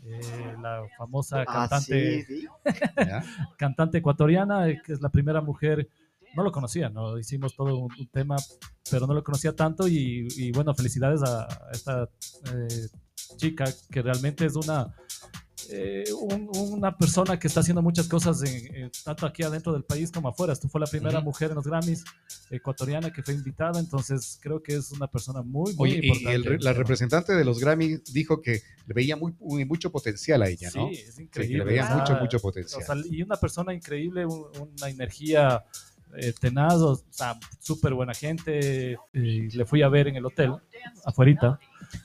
eh, 0.06 0.56
la 0.62 0.84
famosa 0.98 1.42
Ah, 1.42 1.46
cantante, 1.46 2.26
sí, 2.26 2.42
sí. 2.42 2.48
¿Ya? 2.98 3.24
cantante 3.58 3.98
ecuatoriana, 4.00 4.70
eh, 4.70 4.82
que 4.86 4.94
es 4.94 5.02
la 5.02 5.10
primera 5.10 5.42
mujer. 5.42 5.90
No 6.34 6.44
lo 6.44 6.52
conocía, 6.54 6.90
no 6.90 7.20
hicimos 7.20 7.54
todo 7.58 7.78
un, 7.78 7.92
un 8.00 8.08
tema, 8.08 8.38
pero 8.90 9.06
no 9.06 9.14
lo 9.14 9.22
conocía 9.22 9.54
tanto. 9.54 9.86
Y, 9.90 10.28
y 10.38 10.52
bueno, 10.54 10.74
felicidades 10.74 11.22
a, 11.24 11.44
a 11.44 11.72
esta 11.74 12.04
eh, 12.54 12.88
chica 13.38 13.66
que 13.92 14.02
realmente 14.02 14.46
es 14.46 14.56
una 14.56 14.94
eh, 15.74 16.04
un- 16.20 16.50
una 16.54 16.98
persona 16.98 17.40
que 17.40 17.48
está 17.48 17.60
haciendo 17.62 17.82
muchas 17.84 18.08
cosas 18.08 18.42
en- 18.44 18.76
en- 18.76 18.92
tanto 19.06 19.26
aquí 19.26 19.44
adentro 19.44 19.72
del 19.72 19.84
país 19.84 20.12
como 20.12 20.28
afuera. 20.28 20.54
Tú 20.56 20.68
fue 20.68 20.82
la 20.82 20.88
primera 20.88 21.22
mujer 21.22 21.50
en 21.52 21.56
los 21.56 21.66
Grammys 21.66 22.04
ecuatoriana 22.50 23.14
que 23.14 23.22
fue 23.24 23.36
invitada, 23.36 23.80
entonces 23.80 24.38
creo 24.42 24.62
que 24.62 24.76
es 24.76 24.92
una 24.92 25.08
persona 25.08 25.42
muy, 25.44 25.74
muy 25.76 25.92
Oye, 25.92 26.00
y- 26.02 26.06
y 26.06 26.08
importante. 26.10 26.36
el 26.36 26.44
re- 26.46 26.60
la 26.60 26.74
representante 26.74 27.34
de 27.34 27.46
los 27.46 27.60
Grammy 27.60 28.00
dijo 28.12 28.42
que 28.42 28.62
le 28.88 28.94
veía 28.94 29.16
muy, 29.16 29.34
muy- 29.40 29.64
mucho 29.64 29.92
potencial 29.92 30.42
a 30.42 30.50
ella, 30.50 30.70
¿no? 30.76 30.90
Sí, 30.90 30.96
es 30.96 31.16
Sí, 31.16 31.22
increíble. 31.24 31.60
que 31.60 31.64
le 31.64 31.64
veía 31.64 31.96
mucho, 31.96 32.16
mucho 32.16 32.38
o 32.38 32.42
potencial. 32.42 32.84
sea, 32.84 32.96
y 33.10 33.22
una 33.22 33.38
persona 33.38 33.74
increíble, 33.74 34.26
un- 34.26 34.48
una 34.78 34.90
energía 34.90 35.64
eh, 36.18 36.34
tenaz, 36.40 36.76
o 36.76 37.00
sea, 37.10 37.38
súper 37.60 37.94
buena 37.94 38.14
gente. 38.14 38.98
y 39.14 39.50
le 39.50 39.66
fui 39.66 39.82
a 39.82 39.90
ver 39.90 40.08
en 40.08 40.16
el 40.16 40.26
hotel, 40.26 40.54
afuerita. 41.06 41.60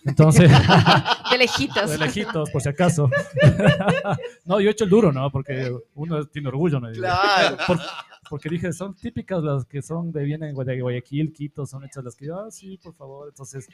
Entonces, 0.05 0.51
De 1.31 1.39
lejitos. 1.39 1.91
de 1.91 1.99
lejitos, 1.99 2.51
por 2.51 2.61
si 2.63 2.69
acaso. 2.69 3.09
no, 4.45 4.61
yo 4.61 4.69
he 4.69 4.73
hecho 4.73 4.85
el 4.85 4.91
duro, 4.91 5.13
¿no? 5.13 5.31
Porque 5.31 5.73
uno 5.95 6.25
tiene 6.27 6.49
orgullo, 6.49 6.81
¿no? 6.81 6.91
Claro. 6.93 7.57
Por- 7.67 7.81
porque 8.29 8.49
dije, 8.49 8.73
son 8.73 8.95
típicas 8.95 9.43
las 9.43 9.65
que 9.65 9.83
son 9.83 10.11
de 10.13 10.25
vienen 10.25 10.55
de 10.55 10.81
Guayaquil, 10.81 11.33
Quito, 11.33 11.67
son 11.67 11.85
hechas 11.85 12.05
las 12.05 12.15
que 12.17 12.27
yo, 12.27 12.39
ah, 12.39 12.51
sí, 12.51 12.77
por 12.83 12.95
favor. 12.95 13.29
Entonces, 13.29 13.69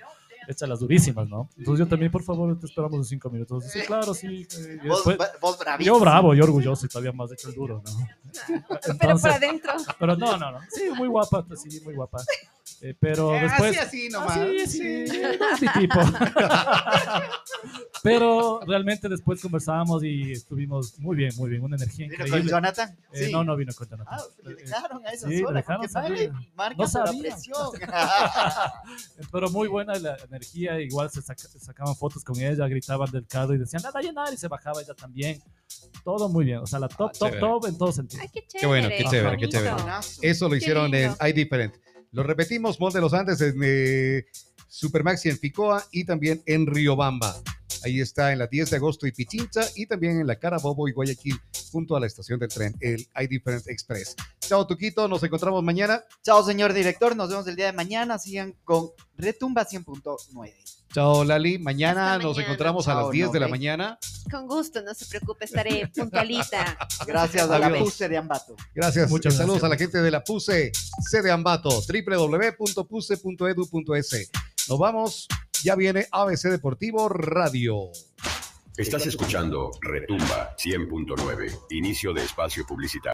hechas 0.49 0.69
las 0.69 0.81
durísimas, 0.81 1.29
¿no? 1.29 1.49
Entonces 1.57 1.85
yo 1.85 1.89
también, 1.89 2.11
por 2.13 2.23
favor, 2.23 2.59
te 2.59 2.67
esperamos 2.67 2.99
en 2.99 3.05
cinco 3.05 3.31
minutos. 3.31 3.65
Sí, 3.65 3.81
claro, 3.87 4.15
sí. 4.15 4.47
eh, 4.59 4.79
y 4.85 4.89
Vos, 4.89 5.05
después- 5.05 5.31
vos 5.41 5.59
bravísimo. 5.59 5.97
yo 5.97 6.01
bravo, 6.01 6.35
yo 6.35 6.45
orgulloso 6.45 6.87
y 6.87 6.89
todavía 6.89 7.13
más 7.13 7.33
hecho 7.33 7.49
el 7.49 7.55
duro, 7.55 7.83
¿no? 7.85 7.93
Pero 8.47 8.63
por 8.67 8.91
Entonces, 8.91 9.33
adentro. 9.33 9.73
pero 9.99 10.17
no, 10.17 10.37
no, 10.37 10.53
no. 10.53 10.59
Sí, 10.71 10.85
muy 10.97 11.09
guapa, 11.09 11.45
sí, 11.57 11.81
muy 11.85 11.95
guapa. 11.95 12.19
Eh, 12.85 12.97
pero 12.99 13.33
Eh, 13.37 13.43
después... 13.43 13.79
así, 13.79 13.79
así 13.79 14.09
nomás. 14.09 14.37
Ah, 14.37 14.47
sí, 14.67 14.67
sí, 14.67 15.05
no 15.39 15.55
es 15.55 15.63
mi 15.63 15.69
tipo. 15.69 16.01
pero 18.03 18.61
realmente 18.67 19.09
después 19.09 19.41
conversábamos 19.41 20.03
y 20.03 20.33
estuvimos 20.33 20.99
muy 20.99 21.17
bien, 21.17 21.31
muy 21.37 21.49
bien. 21.51 21.63
Una 21.63 21.77
energía 21.77 22.07
¿Vino 22.07 22.19
con 22.19 22.27
increíble. 22.27 22.51
Jonathan? 22.51 22.99
Eh, 23.13 23.27
Sí. 23.27 23.33
No, 23.33 23.45
no 23.45 23.57
vino 23.57 23.73
con 23.73 23.89
Jonathan. 23.89 24.19
Ah, 24.19 24.23
le 24.45 24.53
Eh, 24.53 24.57
dejaron 24.65 25.07
a 25.07 25.11
esa 25.11 25.29
sí, 25.29 25.43
hora, 25.45 25.55
dejaron 25.57 25.89
salir. 25.89 26.33
marca 26.55 26.75
No 26.77 26.83
la 26.85 26.89
sabía. 26.91 27.21
presión. 27.23 27.69
Pero 29.33 29.51
muy 29.51 29.69
buena 29.69 29.95
la 30.01 30.17
energía, 30.29 30.81
igual 30.81 31.09
se, 31.11 31.23
saca- 31.23 31.49
se 31.49 31.61
sacaban 31.61 31.95
fotos 31.95 32.25
con 32.25 32.41
ella, 32.41 32.67
gritaban 32.67 33.11
del 33.13 33.27
carro 33.29 33.55
y 33.55 33.59
decían, 33.59 33.83
nada, 33.85 34.01
llenar, 34.01 34.33
y 34.33 34.37
se 34.37 34.49
bajaba 34.49 34.81
ella 34.83 34.95
también. 34.95 35.41
Todo 36.05 36.29
muy 36.29 36.45
bien, 36.45 36.59
o 36.59 36.67
sea, 36.67 36.79
la 36.81 36.89
top, 36.89 37.11
Ah, 37.15 37.19
top, 37.19 37.29
chévere. 37.29 37.41
top 37.41 37.67
en 37.67 37.79
todo 37.79 37.93
sentido. 37.93 38.23
Ay, 38.23 38.29
qué 38.33 38.41
chévere. 38.47 38.61
Qué 38.61 38.67
bueno, 38.67 38.89
qué 38.89 39.05
chévere, 39.05 39.37
qué 39.37 39.49
chévere. 39.49 39.77
Eso 40.23 40.45
lo 40.47 40.51
Qué 40.51 40.57
hicieron 40.59 40.93
en 40.95 41.11
lindo. 41.13 41.27
iDifferent. 41.29 41.75
Lo 42.13 42.23
repetimos, 42.23 42.79
Mall 42.79 42.93
de 42.93 43.01
los 43.01 43.15
Andes 43.15 43.41
en 43.41 43.59
eh, 43.65 44.27
Supermaxi 44.69 45.31
en 45.31 45.39
Ficoa 45.39 45.83
y 45.91 46.05
también 46.05 46.43
en 46.45 46.67
Riobamba. 46.67 47.35
Ahí 47.85 48.01
está 48.01 48.33
en 48.33 48.39
la 48.39 48.47
10 48.47 48.71
de 48.71 48.77
agosto 48.77 49.07
y 49.07 49.13
Pichincha 49.13 49.63
y 49.77 49.87
también 49.87 50.21
en 50.21 50.27
la 50.27 50.37
Carabobo 50.37 50.89
y 50.89 50.93
Guayaquil 50.93 51.41
junto 51.71 51.97
a 51.97 52.01
la 52.01 52.07
estación 52.07 52.39
del 52.39 52.49
tren, 52.51 52.75
el 52.81 53.07
iDifferent 53.21 53.67
Express. 53.69 54.15
Chao, 54.41 54.67
Tuquito, 54.67 55.09
nos 55.09 55.23
encontramos 55.23 55.63
mañana. 55.63 56.03
Chao, 56.23 56.45
señor 56.45 56.73
director. 56.75 57.17
Nos 57.17 57.31
vemos 57.31 57.47
el 57.47 57.57
día 57.57 57.67
de 57.67 57.73
mañana. 57.73 58.19
Sigan 58.19 58.55
con 58.65 58.91
Retumba 59.17 59.67
100.9. 59.67 60.53
Chao, 60.93 61.25
Lali. 61.25 61.59
Mañana 61.59 62.13
Hasta 62.13 62.25
nos 62.25 62.37
mañana. 62.37 62.45
encontramos 62.53 62.87
a 62.89 62.95
las 62.95 63.05
Chao, 63.05 63.11
10 63.13 63.33
de 63.33 63.41
la 63.41 63.49
mañana. 63.49 63.99
Con 64.31 64.47
gusto, 64.47 64.83
no 64.83 64.93
se 64.95 65.07
preocupe, 65.07 65.47
estaré 65.47 65.87
puntualita. 65.95 66.77
Gracias 67.07 67.49
a 67.49 67.59
la. 67.59 67.71
PUSE 67.79 68.09
de 68.11 68.19
Ambato. 68.19 68.55
Gracias. 68.75 69.09
Muchas 69.11 69.35
Saludos 69.35 69.61
gracias. 69.63 69.71
a 69.73 69.75
la 69.75 69.79
gente 69.79 70.03
de 70.03 70.11
la 70.11 70.23
PUSE, 70.23 70.71
sede 71.11 71.31
Ambato, 71.31 71.71
www.puse.edu.es. 73.01 74.31
Nos 74.69 74.79
vamos. 74.79 75.27
Ya 75.65 75.77
viene 75.77 76.09
ABC 76.11 76.51
Deportivo 76.51 77.09
Estás 78.77 79.07
escuchando 79.07 79.71
Retumba 79.81 80.57
100.9, 80.57 81.67
inicio 81.71 82.13
de 82.13 82.25
espacio 82.25 82.67
publicitario. 82.67 83.11